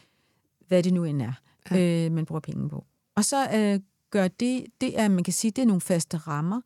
hvad 0.68 0.82
det 0.82 0.92
nu 0.92 1.04
end 1.04 1.22
er, 1.22 1.32
ja. 1.70 2.06
øh, 2.06 2.12
man 2.12 2.24
bruger 2.26 2.40
penge 2.40 2.68
på. 2.68 2.84
Og 3.16 3.24
så 3.24 3.48
øh, 3.54 3.80
gør 4.10 4.28
det, 4.28 4.66
det 4.80 5.00
er, 5.00 5.08
man 5.08 5.24
kan 5.24 5.32
sige, 5.32 5.50
det 5.50 5.62
er 5.62 5.66
nogle 5.66 5.80
faste 5.80 6.16
rammer, 6.16 6.60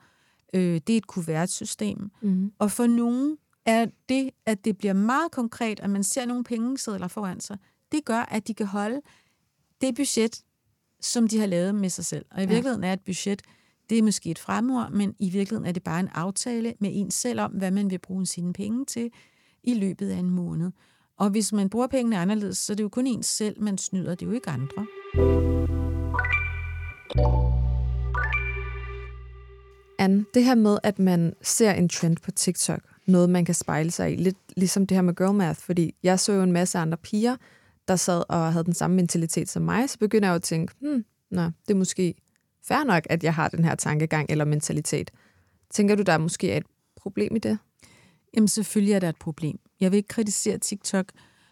øh, 0.55 0.81
det 0.87 0.91
er 0.91 0.97
et 0.97 1.07
kuvertsystem, 1.07 2.11
Mm. 2.23 2.53
og 2.59 2.71
for 2.71 2.87
nogen 2.87 3.37
er 3.67 3.87
det, 4.09 4.31
at 4.47 4.65
det 4.65 4.79
bliver 4.79 4.93
meget 4.93 5.31
konkret, 5.33 5.81
at 5.81 5.91
man 5.91 6.03
ser 6.05 6.25
nogle 6.27 6.45
pengesedler 6.45 7.09
foran 7.09 7.41
sig, 7.41 7.59
det 7.93 8.05
gør, 8.05 8.21
at 8.21 8.49
de 8.49 8.55
kan 8.55 8.67
holde 8.67 9.01
det 9.81 9.95
budget, 9.95 10.43
som 11.01 11.29
de 11.29 11.39
har 11.39 11.47
lavet 11.47 11.75
med 11.75 11.89
sig 11.91 12.05
selv. 12.05 12.25
Og 12.31 12.43
i 12.43 12.47
virkeligheden 12.47 12.85
er 12.85 12.93
et 12.93 13.01
budget, 13.01 13.43
det 13.91 13.99
er 13.99 14.03
måske 14.03 14.31
et 14.31 14.39
fremord, 14.39 14.91
men 14.93 15.15
i 15.19 15.31
virkeligheden 15.31 15.69
er 15.69 15.73
det 15.73 15.83
bare 15.83 16.01
en 16.01 16.09
aftale 16.09 16.75
med 16.81 16.91
en 16.93 17.11
selv 17.11 17.41
om, 17.41 17.51
hvad 17.51 17.71
man 17.71 17.91
vil 17.91 17.99
bruge 17.99 18.27
sine 18.27 18.53
penge 18.53 18.85
til 18.85 19.11
i 19.63 19.75
løbet 19.75 20.11
af 20.11 20.17
en 20.17 20.31
måned. 20.31 20.71
Og 21.17 21.31
hvis 21.31 21.53
man 21.53 21.71
bruger 21.71 21.87
pengene 21.87 22.19
anderledes, 22.19 22.59
så 22.59 22.73
er 22.73 22.75
det 22.75 22.83
jo 22.83 22.89
kun 22.89 23.07
en 23.07 23.23
selv, 23.23 23.63
man 23.63 23.79
snyder, 23.79 24.15
det 24.15 24.23
er 24.27 24.31
jo 24.31 24.35
ikke 24.35 24.51
andre. 24.51 24.87
Anne, 29.99 30.25
det 30.35 30.45
her 30.45 30.55
med, 30.55 30.79
at 30.83 30.99
man 30.99 31.35
ser 31.43 31.73
en 31.73 31.89
trend 31.89 32.17
på 32.17 32.31
TikTok, 32.31 32.81
noget 33.07 33.31
man 33.31 33.45
kan 33.45 33.55
spejle 33.55 33.91
sig 33.91 34.13
i, 34.13 34.17
lidt 34.17 34.37
ligesom 34.57 34.87
det 34.87 34.97
her 34.97 35.03
med 35.03 35.15
girl 35.15 35.35
math, 35.35 35.61
fordi 35.61 35.95
jeg 36.03 36.21
så 36.21 36.33
jo 36.33 36.43
en 36.43 36.53
masse 36.53 36.79
andre 36.79 36.97
piger, 36.97 37.37
der 37.89 37.97
sad 37.97 38.23
og 38.29 38.53
havde 38.53 38.65
den 38.65 38.75
samme 38.75 38.97
mentalitet 38.97 39.49
som 39.49 39.63
mig, 39.63 39.91
så 39.91 39.99
begynder 39.99 40.29
jeg 40.29 40.33
jo 40.33 40.37
at 40.37 40.43
tænke, 40.43 40.75
hmm, 40.81 41.05
nå, 41.31 41.43
det 41.43 41.75
er 41.75 41.79
måske 41.79 42.15
fair 42.65 42.85
nok, 42.85 43.07
at 43.11 43.25
jeg 43.25 43.35
har 43.35 43.49
den 43.49 43.65
her 43.65 43.75
tankegang 43.75 44.31
eller 44.31 44.45
mentalitet. 44.45 45.11
Tænker 45.71 45.95
du, 45.95 46.03
der 46.03 46.19
måske 46.19 46.53
er 46.53 46.57
et 46.57 46.67
problem 46.97 47.37
i 47.37 47.39
det? 47.39 47.59
Jamen 48.35 48.49
selvfølgelig 48.49 48.95
er 48.95 48.99
der 48.99 49.09
et 49.09 49.17
problem. 49.17 49.59
Jeg 49.81 49.93
vil 49.93 49.97
ikke 49.97 50.09
kritisere 50.09 50.59
TikTok, 50.59 51.07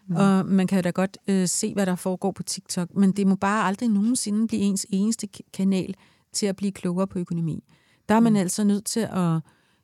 mm. 0.07 0.15
og 0.15 0.45
man 0.45 0.67
kan 0.67 0.83
da 0.83 0.89
godt 0.89 1.17
øh, 1.27 1.47
se, 1.47 1.73
hvad 1.73 1.85
der 1.85 1.95
foregår 1.95 2.31
på 2.31 2.43
TikTok, 2.43 2.95
men 2.95 3.11
det 3.11 3.27
må 3.27 3.35
bare 3.35 3.67
aldrig 3.67 3.89
nogensinde 3.89 4.47
blive 4.47 4.61
ens 4.61 4.85
eneste 4.89 5.27
kanal 5.53 5.95
til 6.33 6.45
at 6.45 6.55
blive 6.55 6.71
klogere 6.71 7.07
på 7.07 7.19
økonomi. 7.19 7.63
Der 8.09 8.15
er 8.15 8.19
man 8.19 8.33
mm. 8.33 8.39
altså 8.39 8.63
nødt 8.63 8.85
til 8.85 8.99
at... 8.99 9.39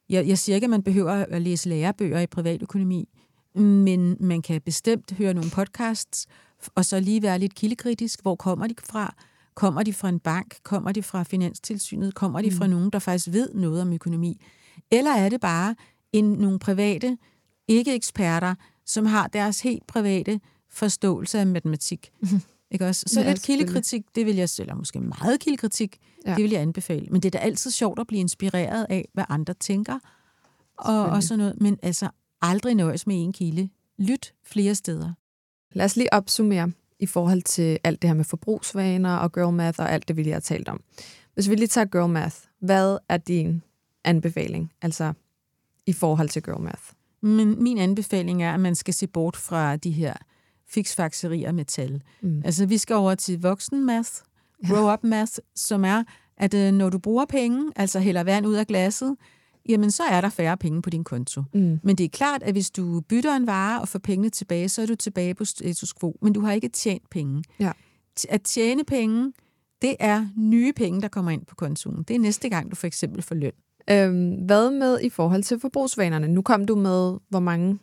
Jeg, 0.10 0.28
jeg 0.28 0.38
siger 0.38 0.56
ikke, 0.56 0.66
at 0.66 0.70
man 0.70 0.84
behøver 0.84 1.12
at 1.12 1.42
læse 1.42 1.70
lærebøger 1.70 2.20
i 2.20 2.28
privatøkonomi, 2.28 3.10
men 3.56 4.18
man 4.20 4.42
kan 4.42 4.62
bestemt 4.62 5.12
høre 5.12 5.34
nogle 5.34 5.50
podcasts, 5.50 6.28
og 6.76 6.86
så 6.86 7.00
lige 7.00 7.22
være 7.22 7.40
lidt 7.40 7.56
kildekritisk. 7.56 8.22
Hvor 8.22 8.36
kommer 8.36 8.68
de 8.68 8.76
fra? 8.90 9.16
Kommer 9.56 9.84
de 9.84 9.94
fra 9.94 10.10
en 10.10 10.20
bank? 10.20 10.56
Kommer 10.64 10.92
de 10.92 11.04
fra 11.04 11.24
Finanstilsynet? 11.24 12.16
Kommer 12.16 12.42
de 12.42 12.52
fra 12.52 12.68
nogen, 12.68 12.90
der 12.90 13.00
faktisk 13.00 13.28
ved 13.32 13.50
noget 13.54 13.82
om 13.82 13.94
økonomi? 13.94 14.42
Eller 14.92 15.12
er 15.12 15.30
det 15.30 15.42
bare 15.42 15.76
en, 16.14 16.26
nogle 16.26 16.60
private, 16.60 17.18
ikke 17.68 17.96
eksperter, 17.96 18.56
som 18.86 19.06
har 19.06 19.28
deres 19.28 19.62
helt 19.62 19.88
private 19.88 20.39
forståelse 20.69 21.39
af 21.39 21.48
matematik? 21.48 22.12
Ikke 22.72 22.88
også? 22.88 23.04
Så 23.08 23.22
Ja, 23.22 23.30
lidt 23.30 23.43
kildekritik, 23.43 24.04
det 24.15 24.26
vil 24.26 24.36
jeg, 24.36 24.50
eller 24.60 24.76
måske 24.76 25.00
meget 25.00 25.39
kildekritik, 25.39 25.98
ja. 26.26 26.36
det 26.36 26.43
vil 26.43 26.52
jeg 26.52 26.62
anbefale. 26.62 27.08
Men 27.12 27.22
det 27.22 27.36
er 27.36 27.39
da 27.39 27.46
altid 27.46 27.72
sjovt 27.72 28.00
at 28.00 28.08
blive 28.08 28.19
inspireret 28.19 28.86
af, 28.89 29.08
hvad 29.13 29.24
andre 29.30 29.54
tænker, 29.54 30.00
og, 30.78 31.06
og 31.06 31.24
sådan 31.24 31.39
noget. 31.39 31.62
Men 31.62 31.80
altså, 31.84 32.10
aldrig 32.41 32.76
nøjes 32.76 33.08
med 33.08 33.15
en 33.24 33.34
kilde. 33.34 33.69
Lyt 33.98 34.34
flere 34.43 34.76
steder. 34.76 35.13
Lad 35.72 35.86
os 35.86 35.96
lige 35.96 36.13
opsummere 36.13 36.72
i 37.00 37.06
forhold 37.06 37.41
til 37.41 37.80
alt 37.84 38.02
det 38.02 38.10
her 38.10 38.15
med 38.15 38.26
forbrugsvaner 38.26 39.15
og 39.15 39.32
girl 39.32 39.54
math 39.54 39.80
og 39.80 39.91
alt 39.91 40.08
det, 40.08 40.17
vi 40.17 40.24
lige 40.24 40.34
har 40.34 40.39
talt 40.39 40.69
om. 40.69 40.82
Hvis 41.34 41.50
vi 41.50 41.56
lige 41.56 41.67
tager 41.67 41.86
girl 41.86 42.10
math, 42.10 42.36
hvad 42.60 42.98
er 43.10 43.17
din 43.17 43.63
anbefaling, 44.04 44.72
altså 44.82 45.13
i 45.86 45.93
forhold 45.93 46.30
til 46.30 46.43
girl 46.43 46.62
math? 46.62 46.84
Men 47.24 47.64
min 47.64 47.78
anbefaling 47.78 48.44
er, 48.44 48.54
at 48.54 48.60
man 48.60 48.76
skal 48.76 48.94
se 48.94 49.08
bort 49.08 49.36
fra 49.36 49.76
de 49.76 49.92
her 49.92 50.14
fiksfakserier 50.68 51.52
med 51.52 51.66
tal. 51.66 52.02
Mm. 52.22 52.42
Altså, 52.46 52.66
vi 52.66 52.78
skal 52.78 52.96
over 52.96 53.16
til 53.16 53.42
voksen 53.42 53.86
math, 53.86 54.10
grow-up 54.66 55.04
math, 55.04 55.32
som 55.56 55.86
er, 55.86 56.04
at 56.38 56.54
øh, 56.54 56.72
når 56.72 56.90
du 56.90 56.98
bruger 56.98 57.26
penge, 57.26 57.72
altså 57.76 58.00
hælder 58.00 58.24
vand 58.24 58.46
ud 58.46 58.54
af 58.54 58.68
glasset, 58.68 59.16
jamen 59.70 59.92
så 59.92 60.04
er 60.04 60.22
der 60.22 60.30
færre 60.30 60.58
penge 60.58 60.82
på 60.82 60.90
din 60.90 61.04
konto. 61.04 61.44
Mm. 61.54 61.80
Men 61.84 61.96
det 61.96 62.04
er 62.04 62.10
klart, 62.10 62.44
at 62.44 62.54
hvis 62.54 62.72
du 62.72 63.02
bytter 63.02 63.36
en 63.36 63.48
vare 63.48 63.82
og 63.82 63.88
får 63.88 64.00
pengene 64.00 64.30
tilbage, 64.30 64.70
så 64.70 64.82
er 64.82 64.86
du 64.86 64.96
tilbage 64.96 65.36
på 65.36 65.46
status 65.46 65.94
quo, 65.94 66.18
men 66.22 66.34
du 66.34 66.42
har 66.42 66.52
ikke 66.52 66.70
tjent 66.70 67.10
penge. 67.10 67.44
Ja. 67.60 67.72
At 68.30 68.42
tjene 68.42 68.84
penge, 68.84 69.34
det 69.82 69.96
er 70.00 70.28
nye 70.38 70.74
penge, 70.74 71.02
der 71.02 71.08
kommer 71.08 71.32
ind 71.32 71.46
på 71.46 71.56
kontoen. 71.56 72.04
Det 72.04 72.16
er 72.16 72.20
næste 72.20 72.50
gang, 72.50 72.72
du 72.72 72.76
for 72.76 72.88
eksempel 72.88 73.22
får 73.22 73.36
løn. 73.36 73.52
Øhm, 73.89 74.34
hvad 74.34 74.72
med 74.72 75.00
i 75.02 75.10
forhold 75.10 75.43
til 75.43 75.60
forbrugsvanerne? 75.60 76.28
Nu 76.28 76.41
kom 76.41 76.65
du 76.65 76.76
med, 76.76 77.17
hvor 77.30 77.39
mange 77.39 77.80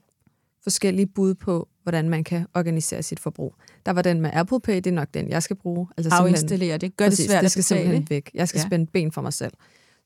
forskellige 0.62 1.06
bud 1.06 1.34
på, 1.34 1.68
hvordan 1.82 2.08
man 2.08 2.24
kan 2.24 2.46
organisere 2.54 3.02
sit 3.02 3.20
forbrug. 3.20 3.54
Der 3.86 3.92
var 3.92 4.02
den 4.02 4.20
med 4.20 4.30
Apple 4.32 4.60
Pay, 4.60 4.76
det 4.76 4.86
er 4.86 4.92
nok 4.92 5.08
den, 5.14 5.28
jeg 5.28 5.42
skal 5.42 5.56
bruge. 5.56 5.88
Altså 5.96 6.10
Afinstallere 6.14 6.78
det. 6.78 6.96
Gør 6.96 7.04
Præcis, 7.04 7.18
det 7.18 7.30
svært 7.30 7.40
det 7.40 7.44
at 7.44 7.50
skal 7.50 7.60
betale. 7.60 7.80
simpelthen 7.80 8.10
væk. 8.10 8.30
Jeg 8.34 8.48
skal 8.48 8.58
ja. 8.58 8.66
Spænde 8.66 8.86
ben 8.86 9.12
for 9.12 9.22
mig 9.22 9.32
selv. 9.32 9.52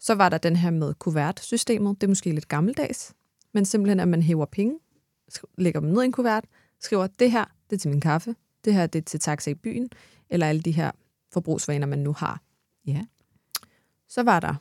Så 0.00 0.14
var 0.14 0.28
der 0.28 0.38
den 0.38 0.56
her 0.56 0.70
med 0.70 0.94
kuvertsystemet. 0.94 2.00
Det 2.00 2.06
er 2.06 2.08
måske 2.08 2.30
lidt 2.32 2.48
gammeldags, 2.48 3.14
men 3.54 3.64
simpelthen, 3.64 4.00
at 4.00 4.08
man 4.08 4.22
hæver 4.22 4.44
penge, 4.44 4.78
lægger 5.58 5.80
dem 5.80 5.88
ned 5.88 6.02
i 6.02 6.04
en 6.04 6.12
kuvert, 6.12 6.44
skriver, 6.80 7.06
det 7.06 7.30
her, 7.30 7.44
det 7.70 7.76
er 7.76 7.80
til 7.80 7.90
min 7.90 8.00
kaffe, 8.00 8.34
det 8.64 8.74
her, 8.74 8.86
det 8.86 8.98
er 8.98 9.02
til 9.02 9.20
taxa 9.20 9.50
i 9.50 9.54
byen, 9.54 9.88
eller 10.30 10.46
alle 10.46 10.62
de 10.62 10.70
her 10.70 10.90
forbrugsvaner, 11.32 11.86
man 11.86 11.98
nu 11.98 12.12
har. 12.12 12.40
Ja. 12.86 13.04
Så 14.08 14.22
var 14.22 14.40
der 14.40 14.54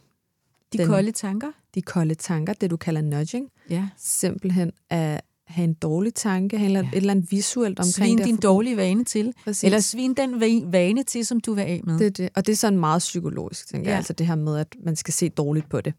De 0.73 0.77
Den- 0.77 0.87
kolde 0.87 1.11
tanker. 1.11 1.51
de 1.75 1.81
kolde 1.81 2.15
tanker, 2.15 2.53
det 2.53 2.69
du 2.71 2.77
kalder 2.77 3.01
nudging. 3.01 3.49
Ja. 3.69 3.87
Simpelthen 3.97 4.71
at 4.89 5.21
have 5.47 5.63
en 5.63 5.73
dårlig 5.73 6.13
tanke, 6.13 6.57
have 6.57 6.71
ja. 6.71 6.79
et 6.79 6.87
eller 6.93 7.11
andet 7.11 7.31
visuelt 7.31 7.79
omkring 7.79 7.93
Svin 7.93 8.17
det. 8.17 8.25
din 8.25 8.35
forbrug. 8.35 8.43
dårlige 8.43 8.77
vane 8.77 9.03
til. 9.03 9.33
Præcis. 9.43 9.63
Eller 9.63 9.79
svin 9.79 10.13
den 10.13 10.33
va- 10.43 10.69
vane 10.71 11.03
til, 11.03 11.25
som 11.25 11.39
du 11.39 11.53
vil 11.53 11.61
af 11.61 11.81
med. 11.83 11.99
det, 11.99 12.17
det. 12.17 12.29
Og 12.35 12.45
det 12.45 12.51
er 12.51 12.57
sådan 12.57 12.79
meget 12.79 12.99
psykologisk, 12.99 13.67
tænker 13.67 13.87
ja. 13.87 13.91
jeg. 13.91 13.97
Altså 13.97 14.13
det 14.13 14.27
her 14.27 14.35
med, 14.35 14.57
at 14.57 14.75
man 14.83 14.95
skal 14.95 15.13
se 15.13 15.29
dårligt 15.29 15.69
på 15.69 15.81
det. 15.81 15.93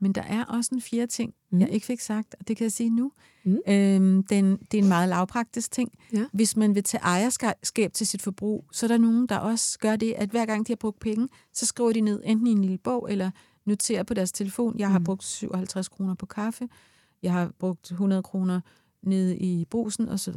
Men 0.00 0.12
der 0.12 0.22
er 0.22 0.44
også 0.44 0.70
en 0.74 0.80
fjerde 0.80 1.06
ting, 1.06 1.32
mm. 1.52 1.60
jeg 1.60 1.70
ikke 1.70 1.86
fik 1.86 2.00
sagt, 2.00 2.34
og 2.40 2.48
det 2.48 2.56
kan 2.56 2.64
jeg 2.64 2.72
sige 2.72 2.90
nu. 2.90 3.12
Mm. 3.44 3.58
Øhm, 3.68 4.22
den, 4.22 4.56
det 4.70 4.78
er 4.78 4.82
en 4.82 4.88
meget 4.88 5.08
lavpraktisk 5.08 5.70
ting. 5.72 5.90
Ja. 6.12 6.24
Hvis 6.32 6.56
man 6.56 6.74
vil 6.74 6.84
tage 6.84 7.00
ejerskab 7.02 7.92
til 7.92 8.06
sit 8.06 8.22
forbrug, 8.22 8.64
så 8.72 8.86
er 8.86 8.88
der 8.88 8.98
nogen, 8.98 9.26
der 9.26 9.36
også 9.36 9.78
gør 9.78 9.96
det, 9.96 10.14
at 10.18 10.28
hver 10.30 10.46
gang 10.46 10.66
de 10.66 10.72
har 10.72 10.76
brugt 10.76 11.00
penge, 11.00 11.28
så 11.54 11.66
skriver 11.66 11.92
de 11.92 12.00
ned 12.00 12.22
enten 12.24 12.46
i 12.46 12.50
en 12.50 12.60
lille 12.60 12.78
bog, 12.78 13.12
eller 13.12 13.30
noterer 13.66 14.02
på 14.02 14.14
deres 14.14 14.32
telefon, 14.32 14.78
jeg 14.78 14.90
har 14.90 14.98
Mm. 14.98 15.04
brugt 15.04 15.24
57 15.24 15.88
kroner 15.88 16.14
på 16.14 16.26
kaffe, 16.26 16.68
jeg 17.22 17.32
har 17.32 17.50
brugt 17.58 17.90
100 17.90 18.22
kroner 18.22 18.60
nede 19.02 19.36
i 19.36 19.64
brusen 19.64 20.08
osv. 20.08 20.34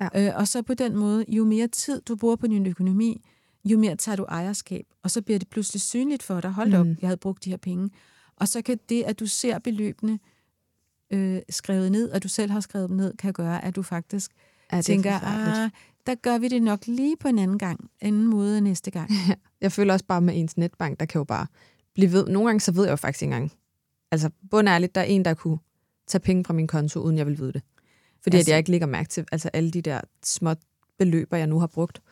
Ja. 0.00 0.08
Øh, 0.28 0.32
og 0.36 0.48
så 0.48 0.62
på 0.62 0.74
den 0.74 0.96
måde, 0.96 1.24
jo 1.28 1.44
mere 1.44 1.68
tid 1.68 2.00
du 2.00 2.16
bruger 2.16 2.36
på 2.36 2.46
din 2.46 2.66
økonomi, 2.66 3.24
jo 3.64 3.78
mere 3.78 3.96
tager 3.96 4.16
du 4.16 4.22
ejerskab, 4.24 4.86
og 5.02 5.10
så 5.10 5.22
bliver 5.22 5.38
det 5.38 5.48
pludselig 5.48 5.80
synligt 5.82 6.22
for 6.22 6.40
dig, 6.40 6.50
hold 6.50 6.74
op, 6.74 6.86
Mm. 6.86 6.96
jeg 7.00 7.08
havde 7.08 7.16
brugt 7.16 7.44
de 7.44 7.50
her 7.50 7.56
penge. 7.56 7.90
Og 8.36 8.48
så 8.48 8.62
kan 8.62 8.78
det, 8.88 9.02
at 9.02 9.20
du 9.20 9.26
ser 9.26 9.58
beløbene 9.58 10.18
øh, 11.10 11.38
skrevet 11.50 11.92
ned, 11.92 12.10
og 12.10 12.22
du 12.22 12.28
selv 12.28 12.50
har 12.50 12.60
skrevet 12.60 12.88
dem 12.88 12.96
ned, 12.96 13.16
kan 13.16 13.32
gøre, 13.32 13.64
at 13.64 13.76
du 13.76 13.82
faktisk 13.82 14.30
Ja, 14.72 14.76
det 14.76 14.82
er 14.88 14.92
tænker, 14.92 15.20
ah, 15.22 15.70
der 16.06 16.14
gør 16.14 16.38
vi 16.38 16.48
det 16.48 16.62
nok 16.62 16.86
lige 16.86 17.16
på 17.20 17.28
en 17.28 17.38
anden 17.38 17.58
gang, 17.58 17.90
anden 18.00 18.26
måde 18.26 18.60
næste 18.60 18.90
gang. 18.90 19.10
Jeg 19.60 19.72
føler 19.72 19.92
også 19.92 20.04
bare 20.04 20.20
med 20.20 20.34
ens 20.40 20.56
netbank, 20.56 21.00
der 21.00 21.06
kan 21.06 21.18
jo 21.18 21.24
bare 21.24 21.46
blive 22.00 22.12
ved. 22.12 22.26
Nogle 22.26 22.48
gange 22.48 22.60
så 22.60 22.72
ved 22.72 22.84
jeg 22.84 22.90
jo 22.90 22.96
faktisk 22.96 23.22
ikke 23.22 23.34
engang. 23.34 23.52
Altså 24.10 24.30
bundærligt, 24.50 24.94
der 24.94 25.00
er 25.00 25.04
en, 25.04 25.24
der 25.24 25.34
kunne 25.34 25.58
tage 26.06 26.20
penge 26.22 26.44
fra 26.44 26.52
min 26.52 26.66
konto, 26.66 27.00
uden 27.00 27.18
jeg 27.18 27.26
vil 27.26 27.38
vide 27.38 27.52
det. 27.52 27.62
Fordi 28.22 28.36
altså, 28.36 28.50
at 28.50 28.52
jeg 28.52 28.58
ikke 28.58 28.70
lægger 28.70 28.86
mærke 28.86 29.08
til 29.08 29.24
altså 29.32 29.50
alle 29.52 29.70
de 29.70 29.82
der 29.82 30.00
små 30.24 30.54
beløber, 30.98 31.36
jeg 31.36 31.46
nu 31.46 31.60
har 31.60 31.66
brugt. 31.66 32.02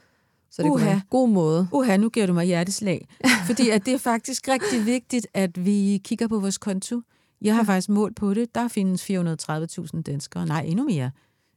Så 0.50 0.62
det 0.62 0.70
kunne 0.70 0.80
være 0.80 0.90
Uha. 0.90 0.96
en 0.96 1.02
god 1.10 1.28
måde. 1.28 1.68
Uha, 1.72 1.96
nu 1.96 2.08
giver 2.08 2.26
du 2.26 2.32
mig 2.32 2.46
hjerteslag. 2.46 3.08
Fordi 3.46 3.68
at 3.68 3.86
det 3.86 3.94
er 3.94 3.98
faktisk 3.98 4.48
rigtig 4.48 4.86
vigtigt, 4.86 5.26
at 5.34 5.64
vi 5.64 6.00
kigger 6.04 6.28
på 6.28 6.40
vores 6.40 6.58
konto. 6.58 7.02
Jeg 7.40 7.56
har 7.56 7.64
faktisk 7.64 7.88
målt 7.88 8.16
på 8.16 8.34
det. 8.34 8.54
Der 8.54 8.68
findes 8.68 9.10
430.000 9.10 10.02
danskere. 10.02 10.46
Nej, 10.46 10.64
endnu 10.66 10.84
mere. 10.84 11.10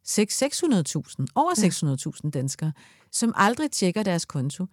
6 0.04 0.44
600.000. 0.44 1.26
Over 1.36 1.52
600.000 2.24 2.30
danskere, 2.30 2.72
som 3.12 3.34
aldrig 3.36 3.72
tjekker 3.72 4.04
deres 4.04 4.26
konto. 4.26 4.66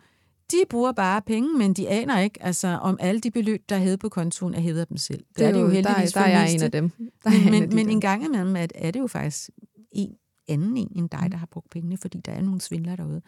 De 0.50 0.56
bruger 0.70 0.92
bare 0.92 1.22
penge, 1.22 1.58
men 1.58 1.72
de 1.74 1.88
aner 1.88 2.18
ikke, 2.20 2.42
altså, 2.42 2.68
om 2.68 2.96
alle 3.00 3.20
de 3.20 3.30
beløb, 3.30 3.62
der 3.68 3.76
er 3.76 3.80
hævet 3.80 4.00
på 4.00 4.08
kontoen, 4.08 4.54
er 4.54 4.60
hævet 4.60 4.80
af 4.80 4.86
dem 4.86 4.96
selv. 4.96 5.24
Det, 5.38 5.46
er 5.46 5.52
det 5.52 5.60
jo 5.60 5.68
heldigvis 5.68 6.12
der, 6.12 6.20
der 6.20 6.26
er 6.26 6.38
jeg 6.38 6.48
det 6.48 6.54
en 6.54 6.62
af 6.62 6.70
dem. 6.72 6.90
Der 7.24 7.30
er 7.30 7.44
Men, 7.44 7.54
en 7.54 7.62
af 7.62 7.68
de 7.70 7.76
men 7.76 7.86
der. 7.86 7.92
en 7.92 8.00
gang 8.00 8.24
imellem 8.24 8.56
er, 8.56 8.66
er 8.74 8.90
det 8.90 9.00
jo 9.00 9.06
faktisk 9.06 9.50
en 9.92 10.14
anden 10.48 10.76
en 10.76 10.88
end 10.96 11.10
dig, 11.10 11.28
der 11.32 11.38
har 11.38 11.46
brugt 11.46 11.70
pengene, 11.70 11.96
fordi 11.96 12.20
der 12.20 12.32
er 12.32 12.40
nogle 12.40 12.60
svindlere 12.60 12.96
derude. 12.96 13.22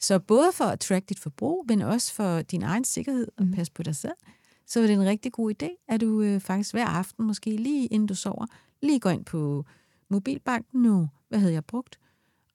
Så 0.00 0.18
både 0.18 0.48
for 0.52 0.64
at 0.64 0.80
track 0.80 1.08
dit 1.08 1.18
forbrug, 1.20 1.64
men 1.68 1.82
også 1.82 2.12
for 2.14 2.42
din 2.42 2.62
egen 2.62 2.84
sikkerhed 2.84 3.26
og 3.38 3.44
Mhm. 3.44 3.54
passe 3.54 3.72
på 3.72 3.82
dig 3.82 3.96
selv, 3.96 4.12
så 4.66 4.80
er 4.80 4.86
det 4.86 4.92
en 4.92 5.04
rigtig 5.06 5.32
god 5.32 5.52
idé, 5.62 5.84
at 5.88 6.00
du 6.00 6.20
øh, 6.22 6.40
faktisk 6.40 6.72
hver 6.72 6.86
aften, 6.86 7.26
måske 7.26 7.50
lige 7.56 7.86
inden 7.86 8.06
du 8.06 8.14
sover, 8.14 8.46
lige 8.82 9.00
går 9.00 9.10
ind 9.10 9.24
på 9.24 9.64
mobilbanken 10.10 10.82
nu. 10.82 11.08
Hvad 11.28 11.38
havde 11.38 11.52
jeg 11.52 11.64
brugt? 11.64 11.98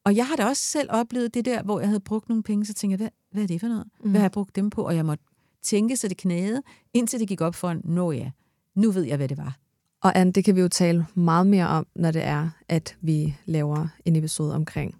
Og 0.03 0.15
jeg 0.15 0.27
har 0.27 0.35
da 0.35 0.45
også 0.45 0.63
selv 0.63 0.89
oplevet 0.91 1.33
det 1.33 1.45
der, 1.45 1.63
hvor 1.63 1.79
jeg 1.79 1.87
havde 1.89 1.99
brugt 1.99 2.29
nogle 2.29 2.43
penge, 2.43 2.65
så 2.65 2.73
tænker 2.73 2.97
jeg, 2.99 3.09
hvad, 3.31 3.43
er 3.43 3.47
det 3.47 3.61
for 3.61 3.67
noget? 3.67 3.87
Mhm. 3.99 4.09
Hvad 4.09 4.19
har 4.19 4.25
jeg 4.25 4.31
brugt 4.31 4.55
dem 4.55 4.69
på? 4.69 4.81
Og 4.87 4.95
jeg 4.95 5.05
måtte 5.05 5.23
tænke, 5.61 5.97
så 5.97 6.07
det 6.07 6.17
knæede, 6.17 6.61
indtil 6.93 7.19
det 7.19 7.27
gik 7.27 7.41
op 7.41 7.55
for 7.55 7.69
en, 7.69 7.81
nå 7.83 8.11
ja, 8.11 8.31
nu 8.75 8.91
ved 8.91 9.03
jeg, 9.03 9.17
hvad 9.17 9.27
det 9.27 9.37
var. 9.37 9.57
Og 10.01 10.19
Anne, 10.19 10.33
det 10.33 10.45
kan 10.45 10.55
vi 10.55 10.61
jo 10.61 10.67
tale 10.67 11.05
meget 11.15 11.47
mere 11.47 11.67
om, 11.67 11.87
når 11.95 12.11
det 12.11 12.23
er, 12.23 12.49
at 12.69 12.97
vi 13.01 13.35
laver 13.45 13.87
en 14.05 14.15
episode 14.15 14.55
omkring, 14.55 14.95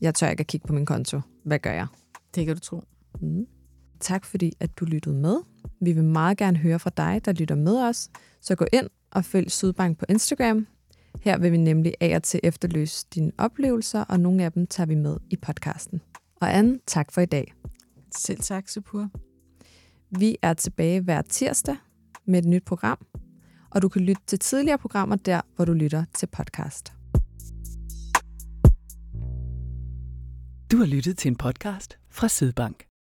jeg 0.00 0.14
tør 0.14 0.28
ikke 0.28 0.40
at 0.40 0.46
kigge 0.46 0.66
på 0.66 0.72
min 0.72 0.86
konto. 0.86 1.20
Hvad 1.44 1.58
gør 1.58 1.72
jeg? 1.72 1.86
Det 2.34 2.46
kan 2.46 2.54
du 2.54 2.60
tro. 2.60 2.82
Mm. 3.20 3.46
Tak 4.00 4.24
fordi, 4.24 4.52
at 4.60 4.78
du 4.78 4.84
lyttede 4.84 5.14
med. 5.14 5.36
Vi 5.80 5.92
vil 5.92 6.04
meget 6.04 6.38
gerne 6.38 6.58
høre 6.58 6.78
fra 6.78 6.90
dig, 6.96 7.20
der 7.24 7.32
lytter 7.32 7.54
med 7.54 7.82
os. 7.82 8.10
Så 8.40 8.54
gå 8.54 8.66
ind 8.72 8.86
og 9.10 9.24
følg 9.24 9.50
Sydbank 9.50 9.98
på 9.98 10.04
Instagram. 10.08 10.66
Her 11.20 11.38
vil 11.38 11.52
vi 11.52 11.56
nemlig 11.56 11.94
af 12.00 12.16
og 12.16 12.22
til 12.22 12.40
efterløse 12.42 13.06
dine 13.14 13.32
oplevelser, 13.38 14.04
og 14.04 14.20
nogle 14.20 14.44
af 14.44 14.52
dem 14.52 14.66
tager 14.66 14.86
vi 14.86 14.94
med 14.94 15.16
i 15.30 15.36
podcasten. 15.36 16.00
Og 16.40 16.56
Anne, 16.56 16.78
tak 16.86 17.12
for 17.12 17.20
i 17.20 17.26
dag. 17.26 17.54
Selv 18.16 18.40
tak, 18.40 18.68
Sepur. 18.68 19.08
Vi 20.18 20.36
er 20.42 20.54
tilbage 20.54 21.00
hver 21.00 21.22
tirsdag 21.22 21.76
med 22.26 22.38
et 22.38 22.44
nyt 22.44 22.64
program, 22.64 23.06
og 23.70 23.82
du 23.82 23.88
kan 23.88 24.02
lytte 24.02 24.22
til 24.26 24.38
tidligere 24.38 24.78
programmer 24.78 25.16
der, 25.16 25.40
hvor 25.56 25.64
du 25.64 25.72
lytter 25.72 26.04
til 26.14 26.26
podcast. 26.26 26.92
Du 30.70 30.76
har 30.76 30.86
lyttet 30.86 31.18
til 31.18 31.28
en 31.28 31.36
podcast 31.36 31.98
fra 32.10 32.28
Sydbank. 32.28 32.89